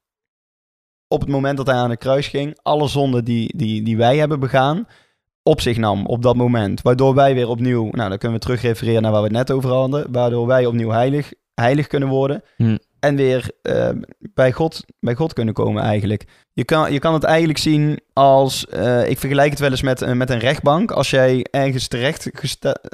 Op 1.08 1.20
het 1.20 1.30
moment 1.30 1.56
dat 1.56 1.66
hij 1.66 1.76
aan 1.76 1.90
het 1.90 1.98
kruis 1.98 2.26
ging, 2.28 2.58
alle 2.62 2.88
zonden 2.88 3.24
die, 3.24 3.56
die, 3.56 3.82
die 3.82 3.96
wij 3.96 4.16
hebben 4.16 4.40
begaan, 4.40 4.86
op 5.42 5.60
zich 5.60 5.76
nam 5.76 6.06
op 6.06 6.22
dat 6.22 6.36
moment. 6.36 6.82
Waardoor 6.82 7.14
wij 7.14 7.34
weer 7.34 7.48
opnieuw, 7.48 7.88
nou 7.90 8.08
dan 8.08 8.18
kunnen 8.18 8.38
we 8.38 8.44
terug 8.44 8.62
refereren 8.62 9.02
naar 9.02 9.12
waar 9.12 9.20
we 9.20 9.26
het 9.26 9.36
net 9.36 9.50
over 9.50 9.70
hadden. 9.70 10.12
Waardoor 10.12 10.46
wij 10.46 10.66
opnieuw 10.66 10.90
heilig, 10.90 11.32
heilig 11.54 11.86
kunnen 11.86 12.08
worden. 12.08 12.42
Hm. 12.56 12.76
En 13.00 13.16
weer 13.16 13.50
eh, 13.62 13.88
bij, 14.18 14.52
God, 14.52 14.84
bij 15.00 15.14
God 15.14 15.32
kunnen 15.32 15.54
komen 15.54 15.82
eigenlijk. 15.82 16.24
Je 16.52 16.64
kan, 16.64 16.92
je 16.92 16.98
kan 16.98 17.14
het 17.14 17.24
eigenlijk 17.24 17.58
zien 17.58 18.00
als, 18.12 18.66
eh, 18.66 19.10
ik 19.10 19.18
vergelijk 19.18 19.50
het 19.50 19.58
wel 19.58 19.70
eens 19.70 19.82
met, 19.82 20.02
eh, 20.02 20.12
met 20.12 20.30
een 20.30 20.38
rechtbank. 20.38 20.90
Als 20.90 21.10
jij 21.10 21.46
ergens 21.50 21.88
terecht, 21.88 22.30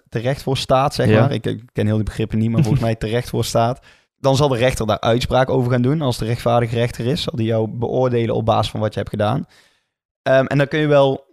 terecht 0.09 0.43
voor 0.43 0.57
staat, 0.57 0.95
zeg 0.95 1.09
Ja. 1.09 1.21
maar. 1.21 1.33
Ik, 1.33 1.47
ik 1.47 1.63
ken 1.73 1.87
heel 1.87 1.95
die 1.95 2.05
begrippen 2.05 2.39
niet, 2.39 2.51
maar 2.51 2.63
volgens 2.63 2.83
mij 2.83 2.95
terecht 3.05 3.29
voor 3.29 3.45
staat. 3.45 3.81
Dan 4.21 4.37
zal 4.37 4.49
de 4.49 4.57
rechter 4.57 4.87
daar 4.87 5.01
uitspraak 5.01 5.51
over 5.51 5.71
gaan 5.71 5.83
doen. 5.83 6.03
Als 6.03 6.19
de 6.19 6.25
rechtvaardige 6.25 6.75
rechter 6.75 7.07
is, 7.07 7.23
zal 7.23 7.37
die 7.37 7.47
jou 7.47 7.69
beoordelen 7.69 8.35
op 8.35 8.45
basis 8.45 8.71
van 8.71 8.81
wat 8.81 8.93
je 8.93 8.99
hebt 8.99 9.11
gedaan. 9.11 9.47
Ehm, 10.23 10.45
en 10.45 10.59
dan 10.59 10.69
kun 10.69 10.81
je 10.81 10.87
wel 10.87 11.27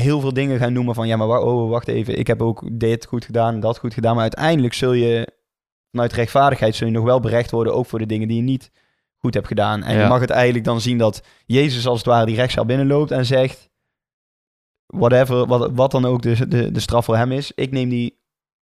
heel 0.00 0.20
veel 0.20 0.32
dingen 0.32 0.58
gaan 0.58 0.72
noemen 0.72 0.94
van... 0.94 1.06
ja, 1.06 1.16
maar 1.16 1.28
oh, 1.40 1.70
wacht 1.70 1.88
even, 1.88 2.18
ik 2.18 2.26
heb 2.26 2.42
ook 2.42 2.62
dit 2.72 3.06
goed 3.06 3.24
gedaan 3.24 3.60
dat 3.60 3.78
goed 3.78 3.94
gedaan. 3.94 4.12
Maar 4.12 4.22
uiteindelijk 4.22 4.74
zul 4.74 4.92
je 4.92 5.28
vanuit 5.90 6.12
rechtvaardigheid... 6.12 6.74
zul 6.74 6.86
je 6.86 6.92
nog 6.92 7.04
wel 7.04 7.20
berecht 7.20 7.50
worden, 7.50 7.74
ook 7.74 7.86
voor 7.86 7.98
de 7.98 8.06
dingen 8.06 8.28
die 8.28 8.36
je 8.36 8.42
niet 8.42 8.70
goed 9.18 9.34
hebt 9.34 9.46
gedaan. 9.46 9.82
En 9.82 9.94
Ja. 9.96 10.02
je 10.02 10.08
mag 10.08 10.20
het 10.20 10.30
eigenlijk 10.30 10.64
dan 10.64 10.80
zien 10.80 10.98
dat 10.98 11.22
Jezus 11.46 11.86
als 11.86 11.98
het 11.98 12.06
ware 12.06 12.26
die 12.26 12.36
rechtszaal 12.36 12.64
binnenloopt 12.66 13.10
en 13.10 13.26
zegt... 13.26 13.68
whatever, 14.86 15.46
wat, 15.46 15.70
wat 15.74 15.90
dan 15.90 16.04
ook 16.04 16.22
de, 16.22 16.48
de, 16.48 16.72
de 16.72 16.80
straf 16.80 17.04
voor 17.04 17.16
hem 17.16 17.32
is, 17.32 17.52
ik 17.54 17.70
neem 17.70 17.88
die, 17.88 18.18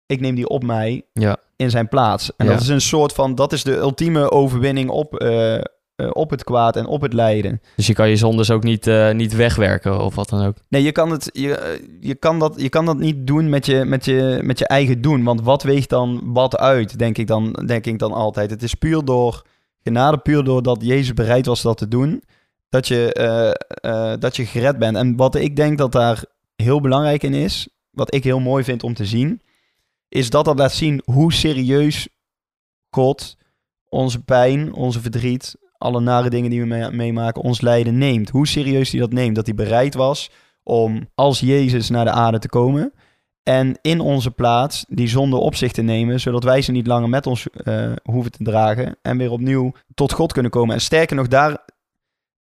ik 0.05 0.19
neem 0.19 0.35
die 0.35 0.47
op 0.47 0.63
mij 0.63 1.05
Ja. 1.13 1.37
in 1.55 1.69
zijn 1.69 1.87
plaats. 1.87 2.35
En 2.35 2.45
Ja. 2.45 2.51
dat 2.51 2.61
is 2.61 2.67
een 2.67 2.81
soort 2.81 3.13
van, 3.13 3.35
dat 3.35 3.53
is 3.53 3.63
de 3.63 3.75
ultieme 3.75 4.31
overwinning 4.31 4.89
op, 4.89 5.15
eh, 5.15 5.61
eh, 6.01 6.10
op 6.13 6.29
het 6.29 6.43
kwaad 6.43 6.75
en 6.75 6.86
op 6.86 7.01
het 7.01 7.13
lijden. 7.13 7.62
Dus 7.75 7.88
je 7.88 7.93
kan 7.93 8.10
je 8.10 8.15
zondes 8.15 8.51
ook 8.51 8.63
niet, 8.63 8.88
eh, 8.88 9.12
niet 9.12 9.36
wegwerken 9.36 10.00
of 10.03 10.15
wat 10.15 10.29
dan 10.29 10.46
ook. 10.46 10.55
Nee, 10.67 10.84
je 10.84 10.91
kan, 10.91 11.12
het, 11.12 11.29
je, 11.34 11.55
eh, 11.55 11.79
je, 12.00 12.15
kan 12.15 12.39
dat, 12.39 12.53
je 12.58 12.70
kan 12.70 12.86
dat 12.86 12.98
niet 12.98 13.27
doen 13.27 13.50
met 13.50 13.65
je, 13.65 13.86
met, 13.86 14.05
je, 14.05 14.39
met 14.43 14.60
je 14.60 14.67
eigen 14.67 15.01
doen. 15.01 15.24
Want 15.24 15.41
wat 15.41 15.63
weegt 15.63 15.89
dan 15.89 16.22
wat 16.24 16.58
uit, 16.58 17.00
denk 17.00 17.17
ik 17.17 17.27
dan, 17.27 17.51
denk 17.65 17.86
ik 17.86 18.00
dan 18.00 18.12
altijd. 18.12 18.50
Het 18.50 18.63
is 18.63 18.74
puur 18.74 19.05
door 19.05 19.46
genade, 19.84 20.17
puur 20.17 20.43
doordat 20.43 20.81
Jezus 20.81 21.13
bereid 21.13 21.46
was 21.46 21.62
dat 21.62 21.77
te 21.77 21.88
doen, 21.88 22.24
dat 22.70 22.88
je, 22.88 24.17
dat 24.20 24.36
je 24.36 24.46
gered 24.46 24.77
bent. 24.77 24.98
En 24.98 25.15
wat 25.15 25.36
ik 25.36 25.55
denk 25.55 25.77
dat 25.77 25.91
daar 25.91 26.24
heel 26.55 26.81
belangrijk 26.81 27.24
in 27.24 27.34
is, 27.34 27.67
wat 27.91 28.13
ik 28.13 28.24
heel 28.24 28.39
mooi 28.39 28.63
vind 28.63 28.84
om 28.84 28.93
te 28.93 29.05
zien, 29.05 29.41
is 30.10 30.29
dat 30.29 30.46
dat 30.46 30.58
laat 30.58 30.72
zien 30.72 31.01
hoe 31.05 31.34
serieus 31.34 32.08
God 32.89 33.38
onze 33.91 34.24
pijn, 34.24 34.74
onze 34.74 35.01
verdriet, 35.01 35.55
alle 35.81 36.00
nare 36.00 36.29
dingen 36.29 36.50
die 36.50 36.59
we 36.61 36.67
mee- 36.67 36.91
meemaken, 36.91 37.41
ons 37.41 37.61
lijden 37.61 37.97
neemt. 37.97 38.29
Hoe 38.29 38.47
serieus 38.47 38.91
hij 38.91 39.00
dat 39.00 39.13
neemt. 39.13 39.35
Dat 39.35 39.45
hij 39.45 39.55
bereid 39.55 39.93
was 39.93 40.29
om 40.63 41.09
als 41.15 41.39
Jezus 41.39 41.89
naar 41.89 42.05
de 42.05 42.11
aarde 42.11 42.39
te 42.39 42.50
komen. 42.50 42.93
En 43.43 43.79
in 43.81 44.00
onze 44.00 44.31
plaats 44.31 44.85
die 44.89 45.07
zonde 45.07 45.35
op 45.35 45.55
zich 45.55 45.71
te 45.71 45.81
nemen, 45.81 46.19
zodat 46.19 46.43
wij 46.43 46.61
ze 46.61 46.71
niet 46.71 46.88
langer 46.88 47.09
met 47.09 47.27
ons 47.27 47.50
eh, 47.50 47.91
hoeven 48.03 48.31
te 48.31 48.43
dragen. 48.43 48.97
En 49.01 49.17
weer 49.17 49.31
opnieuw 49.31 49.71
tot 49.93 50.11
God 50.11 50.33
kunnen 50.33 50.51
komen. 50.51 50.75
En 50.75 50.81
sterker 50.81 51.15
nog, 51.15 51.27
daar, 51.27 51.57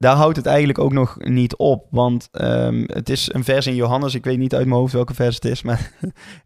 daar 0.01 0.15
houdt 0.15 0.37
het 0.37 0.45
eigenlijk 0.45 0.79
ook 0.79 0.93
nog 0.93 1.15
niet 1.19 1.55
op. 1.55 1.87
Want 1.89 2.27
ehm, 2.31 2.83
het 2.85 3.09
is 3.09 3.33
een 3.33 3.43
vers 3.43 3.67
in 3.67 3.75
Johannes. 3.75 4.15
Ik 4.15 4.23
weet 4.23 4.37
niet 4.37 4.55
uit 4.55 4.65
mijn 4.65 4.79
hoofd 4.79 4.93
welke 4.93 5.13
vers 5.13 5.35
het 5.35 5.45
is, 5.45 5.61
maar 5.61 5.91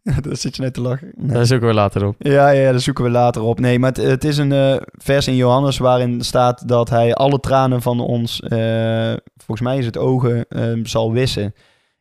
daar 0.21 0.35
zit 0.35 0.55
je 0.55 0.62
net 0.62 0.74
te 0.74 0.81
lachen. 0.81 1.12
Nee. 1.15 1.35
Daar 1.35 1.45
zoeken 1.45 1.67
we 1.67 1.74
later 1.74 2.05
op. 2.05 2.15
Ja, 2.17 2.50
ja, 2.50 2.71
daar 2.71 2.79
zoeken 2.79 3.03
we 3.03 3.09
later 3.09 3.41
op. 3.41 3.59
Nee, 3.59 3.79
maar 3.79 3.89
het, 3.89 4.03
het 4.03 4.24
is 4.24 4.38
een 4.38 4.51
eh, 4.51 4.75
vers 4.91 5.27
in 5.27 5.35
Johannes 5.35 5.77
waarin 5.77 6.21
staat 6.21 6.67
dat 6.67 6.89
hij 6.89 7.13
alle 7.13 7.39
tranen 7.39 7.81
van 7.81 8.00
ons, 8.00 8.39
eh, 8.39 9.13
volgens 9.35 9.62
mij 9.62 9.77
is 9.77 9.85
het 9.85 9.97
ogen, 9.97 10.45
eh, 10.47 10.71
zal 10.83 11.12
wissen. 11.12 11.53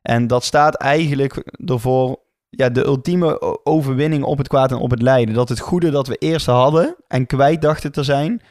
En 0.03 0.27
dat 0.27 0.45
staat 0.45 0.75
eigenlijk 0.75 1.53
ervoor, 1.65 2.17
ja, 2.49 2.69
de 2.69 2.85
ultieme 2.85 3.65
overwinning 3.65 4.25
op 4.25 4.39
het 4.39 4.49
kwaad 4.49 4.71
en 4.71 4.79
op 4.79 4.91
het 4.91 5.03
lijden. 5.03 5.35
Dat 5.35 5.49
het 5.49 5.61
goede 5.61 5.91
dat 5.91 6.07
we 6.07 6.17
eerst 6.17 6.47
hadden 6.47 6.97
en 7.09 7.27
kwijt 7.27 7.63
dachten 7.63 7.93
te 7.93 8.03
zijn, 8.03 8.43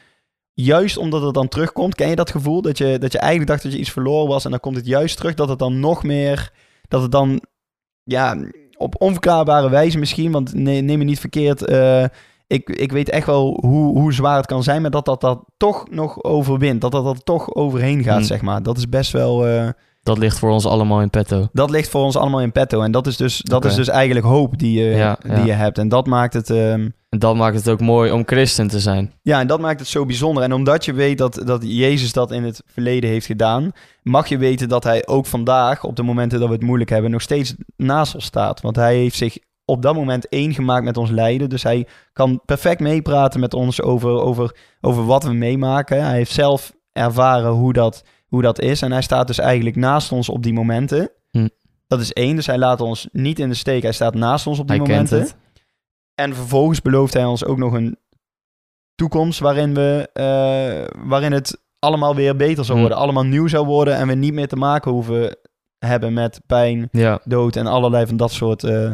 juist 0.54 0.96
omdat 0.96 1.22
het 1.22 1.34
dan 1.34 1.48
terugkomt. 1.48 1.94
Ken 1.94 2.08
je 2.08 2.16
dat 2.16 2.30
gevoel? 2.30 2.62
Dat 2.62 2.78
je, 2.78 2.98
dat 2.98 3.12
je 3.12 3.18
eigenlijk 3.18 3.50
dacht 3.50 3.62
dat 3.62 3.72
je 3.72 3.78
iets 3.78 3.90
verloren 3.90 4.28
was 4.28 4.44
en 4.44 4.50
dan 4.50 4.60
komt 4.60 4.76
het 4.76 4.86
juist 4.86 5.16
terug. 5.16 5.34
Dat 5.34 5.48
het 5.48 5.58
dan 5.58 5.80
nog 5.80 6.02
meer, 6.02 6.52
dat 6.88 7.02
het 7.02 7.12
dan, 7.12 7.40
ja, 8.02 8.36
op 8.76 9.00
onverklaarbare 9.00 9.70
wijze 9.70 9.98
misschien, 9.98 10.32
want 10.32 10.54
nee, 10.54 10.80
neem 10.80 10.98
me 10.98 11.04
niet 11.04 11.20
verkeerd. 11.20 11.64
eh, 11.64 12.04
ik, 12.46 12.68
ik 12.70 12.92
weet 12.92 13.08
echt 13.08 13.26
wel 13.26 13.58
hoe, 13.60 13.98
hoe 13.98 14.12
zwaar 14.12 14.36
het 14.36 14.46
kan 14.46 14.62
zijn, 14.62 14.82
maar 14.82 14.90
dat 14.90 15.04
dat, 15.04 15.20
dat 15.20 15.44
toch 15.56 15.90
nog 15.90 16.22
overwint. 16.24 16.80
Dat 16.80 16.92
dat, 16.92 17.04
dat 17.04 17.24
toch 17.24 17.54
overheen 17.54 18.02
gaat, 18.02 18.16
Hmm. 18.16 18.24
zeg 18.24 18.42
maar. 18.42 18.62
Dat 18.62 18.76
is 18.76 18.88
best 18.88 19.12
wel... 19.12 19.46
eh, 19.46 19.68
Dat 20.04 20.18
ligt 20.18 20.38
voor 20.38 20.50
ons 20.50 20.66
allemaal 20.66 21.00
in 21.00 21.10
petto. 21.10 21.48
dat 21.52 21.70
ligt 21.70 21.88
voor 21.88 22.02
ons 22.02 22.16
allemaal 22.16 22.40
in 22.40 22.52
petto. 22.52 22.80
En 22.80 22.92
dat 22.92 23.06
is 23.06 23.16
dus, 23.16 23.40
dat 23.42 23.64
is 23.64 23.74
dus 23.74 23.88
eigenlijk 23.88 24.26
hoop 24.26 24.58
die 24.58 24.80
je, 24.80 24.96
Ja, 24.96 25.18
die 25.22 25.32
ja. 25.32 25.44
je 25.44 25.52
hebt. 25.52 25.78
En 25.78 25.88
dat 25.88 26.06
maakt 26.06 26.34
het... 26.34 26.50
ehm, 26.50 26.88
En 27.08 27.18
dat 27.18 27.36
maakt 27.36 27.56
het 27.56 27.68
ook 27.68 27.80
mooi 27.80 28.10
om 28.12 28.22
christen 28.26 28.68
te 28.68 28.80
zijn. 28.80 29.12
ja, 29.22 29.40
en 29.40 29.46
dat 29.46 29.60
maakt 29.60 29.80
het 29.80 29.88
zo 29.88 30.06
bijzonder. 30.06 30.42
En 30.42 30.52
omdat 30.52 30.84
je 30.84 30.92
weet 30.92 31.18
dat, 31.18 31.42
dat 31.44 31.62
Jezus 31.66 32.12
dat 32.12 32.30
in 32.30 32.44
het 32.44 32.62
verleden 32.66 33.10
heeft 33.10 33.26
gedaan, 33.26 33.70
mag 34.02 34.28
je 34.28 34.38
weten 34.38 34.68
dat 34.68 34.84
hij 34.84 35.06
ook 35.06 35.26
vandaag, 35.26 35.84
op 35.84 35.96
de 35.96 36.02
momenten 36.02 36.38
dat 36.38 36.48
we 36.48 36.54
het 36.54 36.62
moeilijk 36.62 36.90
hebben, 36.90 37.10
nog 37.10 37.22
steeds 37.22 37.54
naast 37.76 38.14
ons 38.14 38.24
staat. 38.24 38.60
Want 38.60 38.76
hij 38.76 38.96
heeft 38.96 39.16
zich 39.16 39.38
op 39.64 39.82
dat 39.82 39.94
moment 39.94 40.28
één 40.28 40.54
gemaakt 40.54 40.84
met 40.84 40.96
ons 40.96 41.10
lijden. 41.10 41.48
Dus 41.48 41.62
hij 41.62 41.86
kan 42.12 42.40
perfect 42.44 42.80
meepraten 42.80 43.40
met 43.40 43.54
ons 43.54 43.82
over, 43.82 44.10
over, 44.10 44.56
over 44.80 45.06
wat 45.06 45.24
we 45.24 45.32
meemaken. 45.32 46.04
Hij 46.04 46.14
heeft 46.16 46.32
zelf 46.32 46.72
ervaren 46.92 47.50
hoe 47.50 47.72
dat, 47.72 48.04
hoe 48.26 48.42
dat 48.42 48.60
is. 48.60 48.82
En 48.82 48.92
hij 48.92 49.02
staat 49.02 49.26
dus 49.26 49.38
eigenlijk 49.38 49.76
naast 49.76 50.12
ons 50.12 50.28
op 50.28 50.42
die 50.42 50.52
momenten. 50.52 51.10
Hm. 51.30 51.48
Dat 51.86 52.00
is 52.00 52.12
één, 52.12 52.36
dus 52.36 52.46
hij 52.46 52.58
laat 52.58 52.80
ons 52.80 53.08
niet 53.12 53.38
in 53.38 53.48
de 53.48 53.54
steek. 53.54 53.82
Hij 53.82 53.92
staat 53.92 54.14
naast 54.14 54.46
ons 54.46 54.58
op 54.58 54.68
die 54.68 54.76
Hij 54.76 54.86
kent 54.86 55.10
momenten. 55.10 55.34
het. 55.36 55.42
En 56.14 56.34
vervolgens 56.34 56.82
belooft 56.82 57.14
hij 57.14 57.24
ons 57.24 57.44
ook 57.44 57.58
nog 57.58 57.72
een 57.72 57.98
toekomst 58.94 59.38
waarin, 59.40 59.74
we, 59.74 60.08
eh, 60.12 61.02
waarin 61.08 61.32
het 61.32 61.62
allemaal 61.78 62.14
weer 62.14 62.36
beter 62.36 62.64
zou 62.64 62.78
Hmm. 62.78 62.80
worden. 62.88 62.98
Allemaal 63.04 63.24
nieuw 63.24 63.46
zou 63.48 63.66
worden 63.66 63.94
en 63.96 64.06
we 64.08 64.14
niet 64.14 64.32
meer 64.34 64.48
te 64.48 64.56
maken 64.56 64.90
hoeven 64.90 65.36
hebben 65.78 66.12
met 66.12 66.40
pijn, 66.46 66.88
Ja, 66.92 67.20
dood 67.24 67.56
en 67.56 67.66
allerlei 67.66 68.06
van 68.06 68.16
dat 68.16 68.32
soort... 68.32 68.64
eh, 68.64 68.90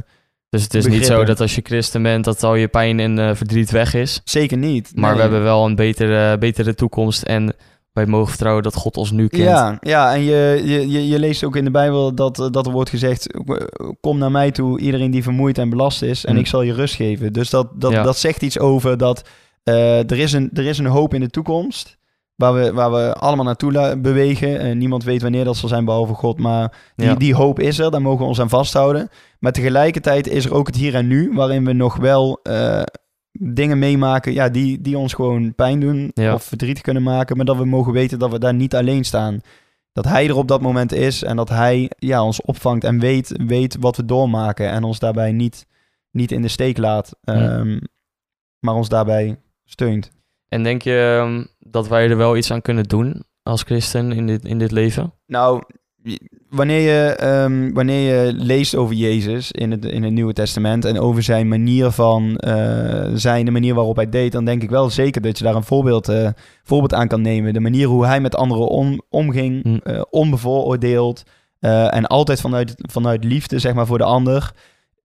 dus 0.48 0.62
het 0.62 0.74
is 0.74 0.86
niet 0.86 1.06
zo 1.06 1.24
dat 1.24 1.40
als 1.40 1.54
je 1.54 1.60
christen 1.64 2.02
bent 2.02 2.24
dat 2.24 2.42
al 2.42 2.54
je 2.54 2.68
pijn 2.68 3.00
en 3.00 3.18
eh, 3.18 3.34
verdriet 3.34 3.70
weg 3.70 3.94
is. 3.94 4.20
zeker 4.24 4.56
niet. 4.56 4.92
Maar 4.94 5.04
Nee. 5.08 5.14
we 5.16 5.20
hebben 5.22 5.42
wel 5.42 5.64
een 5.66 5.74
betere, 5.74 6.38
betere 6.38 6.74
toekomst 6.74 7.22
en 7.22 7.54
wij 8.00 8.10
mogen 8.10 8.28
vertrouwen 8.28 8.62
dat 8.62 8.74
God 8.74 8.96
ons 8.96 9.10
nu 9.10 9.28
kent. 9.28 9.42
Ja, 9.42 9.78
ja 9.80 10.14
en 10.14 10.22
je, 10.22 10.62
je, 10.64 11.08
je, 11.08 11.18
leest 11.18 11.44
ook 11.44 11.56
in 11.56 11.64
de 11.64 11.70
Bijbel 11.70 12.14
dat, 12.14 12.38
eh, 12.40 12.46
dat 12.50 12.66
er 12.66 12.72
wordt 12.72 12.90
gezegd... 12.90 13.26
kom 14.00 14.18
naar 14.18 14.30
mij 14.30 14.50
toe, 14.50 14.80
iedereen 14.80 15.10
die 15.10 15.22
vermoeid 15.22 15.58
en 15.58 15.70
belast 15.70 16.02
is... 16.02 16.24
en 16.24 16.30
Hmm. 16.30 16.40
ik 16.40 16.46
zal 16.46 16.62
je 16.62 16.72
rust 16.72 16.94
geven. 16.94 17.32
Dus 17.32 17.50
dat, 17.50 17.68
dat, 17.74 17.92
Ja. 17.92 18.02
dat 18.02 18.16
zegt 18.16 18.42
iets 18.42 18.58
over 18.58 18.96
dat 18.96 19.28
eh, 19.62 20.10
er, 20.10 20.18
is 20.18 20.32
een, 20.32 20.50
er 20.52 20.66
is 20.66 20.78
een 20.78 20.86
hoop 20.86 21.14
in 21.14 21.20
de 21.20 21.30
toekomst... 21.30 21.98
waar 22.36 22.54
we, 22.54 22.72
waar 22.72 22.92
we 22.92 23.14
allemaal 23.14 23.44
naartoe 23.44 23.98
bewegen. 23.98 24.60
En 24.60 24.78
niemand 24.78 25.04
weet 25.04 25.22
wanneer 25.22 25.44
dat 25.44 25.56
zal 25.56 25.68
zijn 25.68 25.84
behalve 25.84 26.14
God. 26.14 26.38
Maar 26.38 26.72
die, 26.96 27.06
Ja. 27.06 27.14
die 27.14 27.34
hoop 27.34 27.58
is 27.60 27.78
er, 27.78 27.90
daar 27.90 28.02
mogen 28.02 28.20
we 28.20 28.24
ons 28.28 28.40
aan 28.40 28.48
vasthouden. 28.48 29.08
Maar 29.38 29.52
tegelijkertijd 29.52 30.28
is 30.28 30.44
er 30.44 30.54
ook 30.54 30.66
het 30.66 30.76
hier 30.76 30.94
en 30.94 31.06
nu... 31.06 31.30
waarin 31.34 31.64
we 31.64 31.72
nog 31.72 31.96
wel 31.96 32.40
eh, 32.42 32.82
dingen 33.32 33.78
meemaken 33.78 34.32
ja, 34.32 34.48
die, 34.48 34.80
die 34.80 34.98
ons 34.98 35.12
gewoon 35.12 35.54
pijn 35.54 35.80
doen... 35.80 36.10
Ja. 36.14 36.34
of 36.34 36.42
verdriet 36.42 36.80
kunnen 36.80 37.02
maken... 37.02 37.36
maar 37.36 37.46
dat 37.46 37.56
we 37.56 37.64
mogen 37.64 37.92
weten 37.92 38.18
dat 38.18 38.30
we 38.30 38.38
daar 38.38 38.54
niet 38.54 38.74
alleen 38.74 39.04
staan 39.04 39.40
dat 39.92 40.04
hij 40.04 40.28
er 40.28 40.36
op 40.36 40.48
dat 40.48 40.60
moment 40.60 40.92
is 40.92 41.22
en 41.22 41.36
dat 41.36 41.48
hij 41.48 41.90
ja, 41.98 42.24
ons 42.24 42.40
opvangt 42.40 42.84
en 42.84 43.00
weet, 43.00 43.34
weet 43.46 43.76
wat 43.80 43.96
we 43.96 44.04
doormaken 44.04 44.70
en 44.70 44.84
ons 44.84 44.98
daarbij 44.98 45.32
niet, 45.32 45.66
niet 46.10 46.32
in 46.32 46.42
de 46.42 46.48
steek 46.48 46.78
laat, 46.78 47.16
ehm, 47.24 47.78
maar 48.58 48.74
ons 48.74 48.88
daarbij 48.88 49.40
steunt. 49.64 50.10
En 50.48 50.62
denk 50.62 50.82
je 50.82 51.18
ehm, 51.20 51.44
dat 51.58 51.88
wij 51.88 52.08
er 52.08 52.16
wel 52.16 52.36
iets 52.36 52.50
aan 52.50 52.62
kunnen 52.62 52.84
doen 52.84 53.24
als 53.42 53.62
christen 53.62 54.12
in 54.12 54.26
dit, 54.26 54.44
in 54.44 54.58
dit 54.58 54.70
leven? 54.70 55.12
Nou, 55.26 55.62
wanneer 56.50 56.80
je, 56.80 57.14
ehm, 57.14 57.72
wanneer 57.72 58.26
je 58.26 58.32
leest 58.32 58.76
over 58.76 58.94
Jezus 58.94 59.52
in 59.52 59.70
het, 59.70 59.84
in 59.84 60.02
het 60.02 60.12
Nieuwe 60.12 60.32
Testament 60.32 60.84
en 60.84 60.98
over 60.98 61.22
zijn 61.22 61.48
manier 61.48 61.90
van 61.90 62.36
eh, 62.36 63.10
zijn, 63.14 63.44
de 63.44 63.50
manier 63.50 63.74
waarop 63.74 63.96
hij 63.96 64.08
deed, 64.08 64.32
dan 64.32 64.44
denk 64.44 64.62
ik 64.62 64.70
wel 64.70 64.90
zeker 64.90 65.20
dat 65.22 65.38
je 65.38 65.44
daar 65.44 65.54
een 65.54 65.64
voorbeeld, 65.64 66.08
eh, 66.08 66.28
voorbeeld 66.62 66.94
aan 66.94 67.08
kan 67.08 67.20
nemen. 67.20 67.52
De 67.52 67.60
manier 67.60 67.86
hoe 67.86 68.06
hij 68.06 68.20
met 68.20 68.36
anderen 68.36 68.68
om, 68.68 69.02
omging, 69.08 69.80
eh, 69.84 70.02
onbevooroordeeld 70.10 71.22
en 71.60 72.06
altijd 72.06 72.40
vanuit, 72.40 72.74
vanuit 72.76 73.24
liefde, 73.24 73.58
zeg 73.58 73.74
maar, 73.74 73.86
voor 73.86 73.98
de 73.98 74.04
ander. 74.04 74.52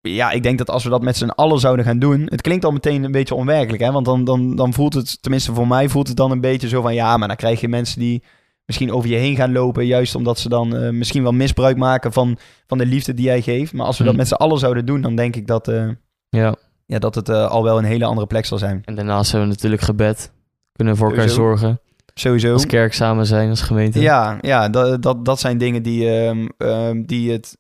Ja, 0.01 0.31
ik 0.31 0.43
denk 0.43 0.57
dat 0.57 0.69
als 0.69 0.83
we 0.83 0.89
dat 0.89 1.01
met 1.01 1.17
z'n 1.17 1.29
allen 1.29 1.59
zouden 1.59 1.85
gaan 1.85 1.99
doen, 1.99 2.21
het 2.25 2.41
klinkt 2.41 2.65
al 2.65 2.71
meteen 2.71 3.03
een 3.03 3.11
beetje 3.11 3.35
onwerkelijk, 3.35 3.83
hè? 3.83 3.91
Want 3.91 4.05
dan, 4.05 4.23
dan, 4.23 4.55
dan 4.55 4.73
voelt 4.73 4.93
het, 4.93 5.21
tenminste 5.21 5.53
voor 5.53 5.67
mij 5.67 5.89
voelt 5.89 6.07
het 6.07 6.17
dan 6.17 6.31
een 6.31 6.41
beetje 6.41 6.67
zo 6.67 6.81
van, 6.81 6.93
ja, 6.93 7.17
maar 7.17 7.27
dan 7.27 7.37
krijg 7.37 7.61
je 7.61 7.67
mensen 7.67 7.99
die 7.99 8.23
misschien 8.65 8.91
over 8.91 9.09
je 9.09 9.15
heen 9.15 9.35
gaan 9.35 9.51
lopen, 9.51 9.85
juist 9.85 10.15
omdat 10.15 10.39
ze 10.39 10.49
dan 10.49 10.75
eh, 10.75 10.89
misschien 10.89 11.23
wel 11.23 11.31
misbruik 11.31 11.77
maken 11.77 12.13
van, 12.13 12.37
van 12.67 12.77
de 12.77 12.85
liefde 12.85 13.13
die 13.13 13.25
jij 13.25 13.41
geeft. 13.41 13.73
Maar 13.73 13.85
als 13.85 13.97
we 13.97 14.03
dat 14.03 14.11
Hmm. 14.13 14.21
met 14.21 14.27
z'n 14.31 14.33
allen 14.43 14.59
zouden 14.59 14.85
doen, 14.85 15.01
dan 15.01 15.15
denk 15.15 15.35
ik 15.35 15.47
dat, 15.47 15.67
eh, 15.67 15.87
Ja. 16.29 16.55
ja, 16.85 16.99
dat 16.99 17.15
het 17.15 17.29
eh, 17.29 17.47
al 17.47 17.63
wel 17.63 17.77
een 17.77 17.83
hele 17.83 18.05
andere 18.05 18.27
plek 18.27 18.45
zal 18.45 18.57
zijn. 18.57 18.81
En 18.85 18.95
daarnaast 18.95 19.31
hebben 19.31 19.49
we 19.49 19.55
natuurlijk 19.55 19.81
gebed. 19.81 20.31
Kunnen 20.71 20.93
we 20.93 20.99
voor 20.99 21.09
elkaar 21.09 21.29
Sowieso. 21.29 21.55
zorgen. 21.57 21.79
Sowieso. 22.13 22.53
Als 22.53 22.65
kerk 22.65 22.93
samen 22.93 23.25
zijn, 23.25 23.49
als 23.49 23.61
gemeente. 23.61 23.99
Ja, 23.99 24.37
ja 24.41 24.69
dat, 24.69 25.01
dat, 25.01 25.25
dat 25.25 25.39
zijn 25.39 25.57
dingen 25.57 25.83
die, 25.83 26.09
ehm, 26.09 26.47
ehm, 26.57 27.03
die, 27.05 27.31
het, 27.31 27.57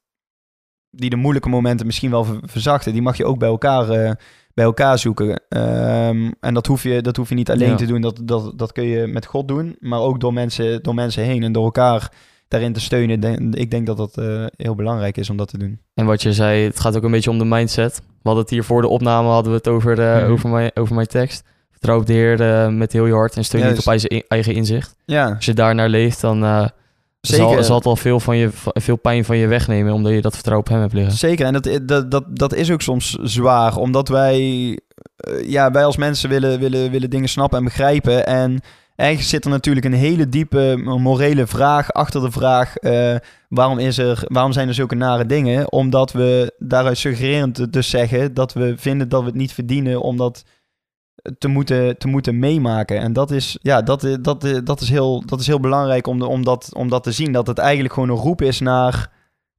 die 0.89 1.09
de 1.09 1.15
moeilijke 1.15 1.49
momenten 1.49 1.85
misschien 1.85 2.11
wel 2.11 2.23
ver- 2.23 2.39
verzachten. 2.43 2.93
Die 2.93 3.01
mag 3.01 3.17
je 3.17 3.25
ook 3.25 3.39
bij 3.39 3.49
elkaar, 3.49 4.17
bij 4.55 4.65
elkaar 4.65 4.99
zoeken. 4.99 5.41
Ehm, 5.49 6.31
en 6.39 6.53
dat 6.53 6.67
hoef, 6.67 6.83
je, 6.83 7.01
dat 7.01 7.15
hoef 7.17 7.29
je 7.29 7.35
niet 7.35 7.51
alleen 7.51 7.69
Ja. 7.69 7.75
te 7.75 7.85
doen. 7.85 8.01
Dat, 8.01 8.19
dat, 8.23 8.53
dat 8.55 8.71
kun 8.71 8.83
je 8.83 9.07
met 9.07 9.25
God 9.25 9.47
doen, 9.47 9.75
maar 9.79 9.99
ook 9.99 10.19
door 10.19 10.33
mensen, 10.33 10.83
door 10.83 10.93
mensen 10.95 11.23
heen 11.23 11.43
en 11.43 11.51
door 11.51 11.63
elkaar 11.65 12.11
daarin 12.47 12.73
te 12.73 12.79
steunen. 12.81 13.53
Ik 13.53 13.71
denk 13.71 13.85
dat 13.85 13.97
dat 13.97 14.17
eh, 14.17 14.45
heel 14.57 14.75
belangrijk 14.75 15.17
is 15.17 15.29
om 15.29 15.37
dat 15.37 15.47
te 15.49 15.57
doen. 15.57 15.79
En 15.93 16.05
wat 16.05 16.21
je 16.21 16.33
zei, 16.33 16.63
het 16.63 16.79
gaat 16.79 16.97
ook 16.97 17.03
een 17.03 17.11
beetje 17.11 17.29
om 17.29 17.37
de 17.37 17.45
mindset. 17.45 17.97
We 17.97 18.03
hadden 18.23 18.41
het 18.43 18.51
hier 18.53 18.63
voor 18.63 18.81
de 18.81 18.87
opname, 18.87 19.27
hadden 19.27 19.51
we 19.51 19.57
het 19.57 19.67
over, 19.67 19.97
Mhm. 19.97 20.31
over, 20.31 20.49
mijn, 20.49 20.71
over 20.73 20.95
mijn 20.95 21.07
tekst. 21.07 21.43
Vertrouw 21.71 21.99
op 21.99 22.05
de 22.05 22.13
Heer 22.13 22.41
eh, 22.41 22.67
met 22.69 22.93
heel 22.93 23.05
je 23.05 23.13
hart 23.13 23.35
en 23.35 23.43
steun 23.45 23.61
Ja, 23.61 23.67
niet 23.67 23.75
dus- 23.75 23.85
op 23.85 23.91
eigen, 23.91 24.23
eigen 24.27 24.53
inzicht. 24.53 24.95
Ja, 25.05 25.31
Als 25.35 25.45
je 25.45 25.53
daar 25.53 25.75
naar 25.75 25.89
leeft, 25.89 26.21
dan 26.21 26.43
zal, 27.25 27.49
zeker. 27.49 27.63
zal 27.63 27.75
het 27.75 27.85
al 27.85 27.95
veel, 27.95 28.19
van 28.19 28.37
je, 28.37 28.49
veel 28.63 28.95
pijn 28.95 29.25
van 29.25 29.37
je 29.37 29.47
wegnemen, 29.47 29.93
omdat 29.93 30.11
je 30.11 30.21
dat 30.21 30.33
vertrouwen 30.33 30.67
op 30.67 30.73
hem 30.73 30.81
hebt 30.81 30.93
liggen. 30.93 31.17
Zeker, 31.17 31.45
en 31.45 31.53
dat, 31.53 31.79
dat, 31.85 32.11
dat, 32.11 32.23
dat 32.33 32.53
is 32.53 32.71
ook 32.71 32.81
soms 32.81 33.17
zwaar, 33.21 33.75
omdat 33.75 34.07
wij, 34.07 34.39
eh, 35.15 35.49
ja, 35.49 35.71
wij 35.71 35.85
als 35.85 35.97
mensen 35.97 36.29
willen, 36.29 36.59
willen, 36.59 36.91
willen 36.91 37.09
dingen 37.09 37.29
snappen 37.29 37.57
en 37.57 37.63
begrijpen. 37.63 38.25
En 38.25 38.61
ergens 38.95 39.29
zit 39.29 39.45
er 39.45 39.49
natuurlijk 39.49 39.85
een 39.85 39.93
hele 39.93 40.29
diepe 40.29 40.77
morele 40.77 41.47
vraag 41.47 41.91
achter 41.91 42.21
de 42.21 42.31
vraag: 42.31 42.77
eh, 42.77 43.15
waarom, 43.49 43.79
is 43.79 43.97
er, 43.97 44.23
waarom 44.27 44.51
zijn 44.51 44.67
er 44.67 44.73
zulke 44.73 44.95
nare 44.95 45.25
dingen? 45.25 45.71
Omdat 45.71 46.11
we 46.11 46.53
daaruit 46.57 46.97
suggererend 46.97 47.73
dus 47.73 47.89
zeggen 47.89 48.33
dat 48.33 48.53
we 48.53 48.73
vinden 48.77 49.09
dat 49.09 49.21
we 49.21 49.27
het 49.27 49.35
niet 49.35 49.53
verdienen 49.53 50.01
om 50.01 50.17
dat 50.17 50.43
te 51.37 51.47
moeten, 51.47 51.97
te 51.97 52.07
moeten 52.07 52.39
meemaken. 52.39 52.99
En 52.99 53.13
dat 53.13 53.31
is, 53.31 53.57
ja, 53.61 53.81
dat, 53.81 54.17
dat, 54.21 54.61
dat 54.63 54.81
is, 54.81 54.89
heel, 54.89 55.25
dat 55.25 55.39
is 55.39 55.47
heel 55.47 55.59
belangrijk 55.59 56.07
om, 56.07 56.19
de, 56.19 56.25
om, 56.27 56.43
dat, 56.43 56.69
om 56.75 56.89
dat 56.89 57.03
te 57.03 57.11
zien. 57.11 57.31
Dat 57.31 57.47
het 57.47 57.57
eigenlijk 57.57 57.93
gewoon 57.93 58.09
een 58.09 58.15
roep 58.15 58.41
is 58.41 58.59
naar 58.59 59.11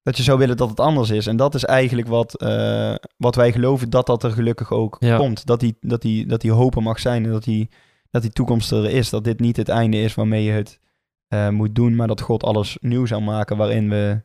dat 0.02 0.16
je 0.16 0.22
zou 0.22 0.38
willen 0.38 0.56
dat 0.56 0.68
het 0.68 0.80
anders 0.80 1.10
is. 1.10 1.26
En 1.26 1.36
dat 1.36 1.54
is 1.54 1.64
eigenlijk 1.64 2.08
wat, 2.08 2.40
eh, 2.40 2.94
wat 3.16 3.34
wij 3.34 3.52
geloven 3.52 3.90
dat 3.90 4.06
dat 4.06 4.22
er 4.22 4.30
gelukkig 4.30 4.72
ook 4.72 4.96
Ja. 4.98 5.16
komt. 5.16 5.46
Dat 5.46 5.60
die, 5.60 5.76
dat, 5.80 6.02
die, 6.02 6.26
dat 6.26 6.40
die 6.40 6.52
hoop 6.52 6.76
er 6.76 6.82
mag 6.82 6.98
zijn 6.98 7.24
en 7.24 7.30
dat 7.30 7.44
die, 7.44 7.68
dat 8.10 8.22
die 8.22 8.30
toekomst 8.30 8.72
er 8.72 8.84
is. 8.90 9.10
Dat 9.10 9.24
dit 9.24 9.40
niet 9.40 9.56
het 9.56 9.68
einde 9.68 9.96
is 9.96 10.14
waarmee 10.14 10.44
je 10.44 10.52
het 10.52 10.80
eh, 11.28 11.48
moet 11.48 11.74
doen, 11.74 11.96
maar 11.96 12.06
dat 12.06 12.20
God 12.20 12.42
alles 12.44 12.76
nieuw 12.80 13.06
zou 13.06 13.22
maken 13.22 13.56
waarin 13.56 13.88
we, 13.88 14.22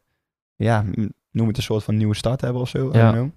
ja, 0.55 0.85
noem 1.31 1.47
het 1.47 1.57
een 1.57 1.63
soort 1.63 1.83
van 1.83 1.97
nieuwe 1.97 2.15
start 2.15 2.41
hebben 2.41 2.61
of 2.61 2.69
zo. 2.69 2.89
Ja. 2.93 3.29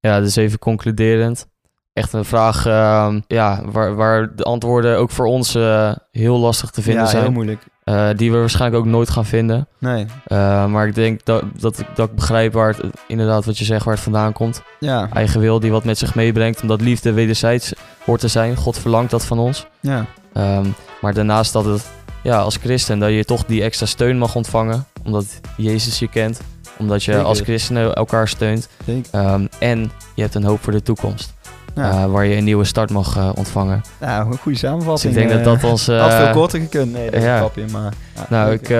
Ja, 0.00 0.20
dus 0.20 0.36
even 0.36 0.58
concluderend. 0.58 1.48
Echt 1.94 2.12
een 2.12 2.24
vraag 2.24 2.66
ehm, 2.66 3.20
ja, 3.26 3.60
waar, 3.64 3.94
waar 3.94 4.34
de 4.36 4.42
antwoorden 4.42 4.98
ook 4.98 5.10
voor 5.10 5.26
ons 5.26 5.54
eh, 5.54 5.92
heel 6.10 6.38
lastig 6.38 6.70
te 6.70 6.82
vinden 6.82 7.02
ja, 7.04 7.10
heel 7.10 7.20
zijn. 7.20 7.32
moeilijk. 7.32 7.62
Eh, 7.84 8.08
die 8.16 8.32
we 8.32 8.38
waarschijnlijk 8.38 8.84
ook 8.84 8.90
nooit 8.90 9.10
gaan 9.10 9.24
vinden. 9.24 9.68
Nee. 9.78 10.06
Eh, 10.26 10.66
maar 10.66 10.86
ik 10.86 10.94
denk 10.94 11.24
dat, 11.24 11.42
dat, 11.60 11.78
ik- 11.78 11.86
dat 11.94 12.08
ik 12.08 12.14
begrijp 12.14 12.52
waar 12.52 12.68
het, 12.68 12.80
inderdaad 13.08 13.44
wat 13.44 13.58
je 13.58 13.64
zegt, 13.64 13.84
waar 13.84 13.94
het 13.94 14.02
vandaan 14.02 14.32
komt. 14.32 14.62
Ja. 14.80 15.08
Eigen 15.12 15.40
wil 15.40 15.60
die 15.60 15.70
wat 15.70 15.84
met 15.84 15.98
zich 15.98 16.14
meebrengt, 16.14 16.62
omdat 16.62 16.80
liefde 16.80 17.12
wederzijds 17.12 17.72
hoort 18.04 18.20
te 18.20 18.28
zijn. 18.28 18.56
God 18.56 18.78
verlangt 18.78 19.10
dat 19.10 19.24
van 19.24 19.38
ons. 19.38 19.66
Ja. 19.80 20.04
Ehm, 20.32 20.66
maar 21.00 21.14
daarnaast 21.14 21.52
dat 21.52 21.64
het 21.64 21.86
ja, 22.22 22.38
als 22.38 22.56
christen 22.56 22.98
dat 22.98 23.10
je 23.10 23.24
toch 23.24 23.44
die 23.44 23.62
extra 23.62 23.86
steun 23.86 24.18
mag 24.18 24.34
ontvangen. 24.34 24.84
Omdat 25.04 25.40
Jezus 25.56 25.98
je 25.98 26.08
kent. 26.08 26.40
Omdat 26.78 27.04
je 27.04 27.10
Zeker. 27.12 27.26
als 27.26 27.40
christenen 27.40 27.94
elkaar 27.94 28.28
steunt. 28.28 28.68
Ehm, 29.10 29.46
en 29.58 29.90
je 30.14 30.22
hebt 30.22 30.34
een 30.34 30.44
hoop 30.44 30.62
voor 30.62 30.72
de 30.72 30.82
toekomst. 30.82 31.32
Ja. 31.74 31.90
eh, 31.90 32.10
waar 32.10 32.24
je 32.24 32.36
een 32.36 32.44
nieuwe 32.44 32.64
start 32.64 32.90
mag 32.90 33.16
eh, 33.16 33.30
ontvangen. 33.34 33.82
nou, 34.00 34.30
een 34.32 34.38
goede 34.38 34.58
samenvatting. 34.58 35.14
Dus 35.14 35.22
ik 35.22 35.28
denk 35.28 35.40
eh. 35.40 35.46
dat 35.46 35.60
dat 35.60 35.70
ons... 35.70 35.88
eh, 35.88 36.00
Had 36.00 36.12
veel 36.14 36.30
korter 36.30 36.60
gekund. 36.60 36.92
Nee, 36.92 37.10
dat 37.10 37.22
ja. 37.22 37.48
maar... 37.72 37.92
ja, 38.14 38.26
nou, 38.28 38.52
ik 38.52 38.76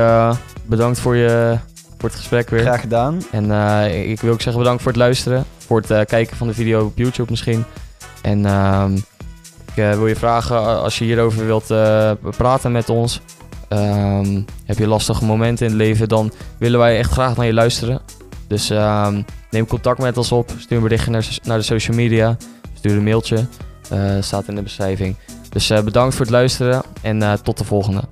bedankt 0.67 1.01
voor, 1.01 1.17
je, 1.17 1.59
voor 1.99 2.09
het 2.09 2.19
gesprek 2.19 2.51
weer. 2.51 2.61
Graag 2.61 2.81
gedaan. 2.81 3.23
En 3.31 3.51
ik 4.11 4.21
wil 4.21 4.33
ook 4.33 4.41
zeggen 4.41 4.63
bedankt 4.63 4.83
voor 4.83 4.93
het 4.93 5.01
luisteren. 5.01 5.45
Voor 5.59 5.83
het 5.87 6.07
kijken 6.09 6.37
van 6.37 6.47
de 6.47 6.55
video 6.55 6.85
op 6.85 6.97
YouTube 6.99 7.31
misschien. 7.31 7.65
En 8.23 8.47
ehm, 8.47 8.95
ik 9.75 9.75
wil 9.75 10.07
je 10.07 10.17
vragen, 10.17 10.83
als 10.83 10.99
je 10.99 11.05
hierover 11.05 11.47
wilt 11.47 11.67
praten 12.37 12.73
met 12.73 12.89
ons. 12.89 13.21
ehm, 13.69 14.41
heb 14.65 14.79
je 14.79 14.87
lastige 14.87 15.25
momenten 15.25 15.67
in 15.67 15.73
het 15.73 15.81
leven, 15.81 16.09
dan 16.09 16.33
willen 16.59 16.79
wij 16.79 16.99
echt 16.99 17.11
graag 17.13 17.37
naar 17.37 17.47
je 17.47 17.53
luisteren. 17.55 18.01
Dus 18.49 18.71
ehm, 18.71 19.23
neem 19.51 19.67
contact 19.67 19.99
met 19.99 20.17
ons 20.17 20.33
op. 20.33 20.51
Stuur 20.59 20.77
een 20.77 20.83
berichtje 20.83 21.11
naar, 21.11 21.39
naar 21.43 21.59
de 21.59 21.65
social 21.65 21.97
media. 21.97 22.37
Stuur 22.85 22.97
een 22.97 23.05
mailtje. 23.05 23.47
eh, 23.91 24.17
staat 24.21 24.49
in 24.49 24.55
de 24.55 24.63
beschrijving. 24.63 25.17
Dus 25.49 25.71
eh, 25.71 25.83
bedankt 25.83 26.15
voor 26.15 26.25
het 26.25 26.35
luisteren 26.35 26.83
en 27.03 27.23
eh, 27.23 27.33
tot 27.33 27.59
de 27.59 27.65
volgende. 27.65 28.03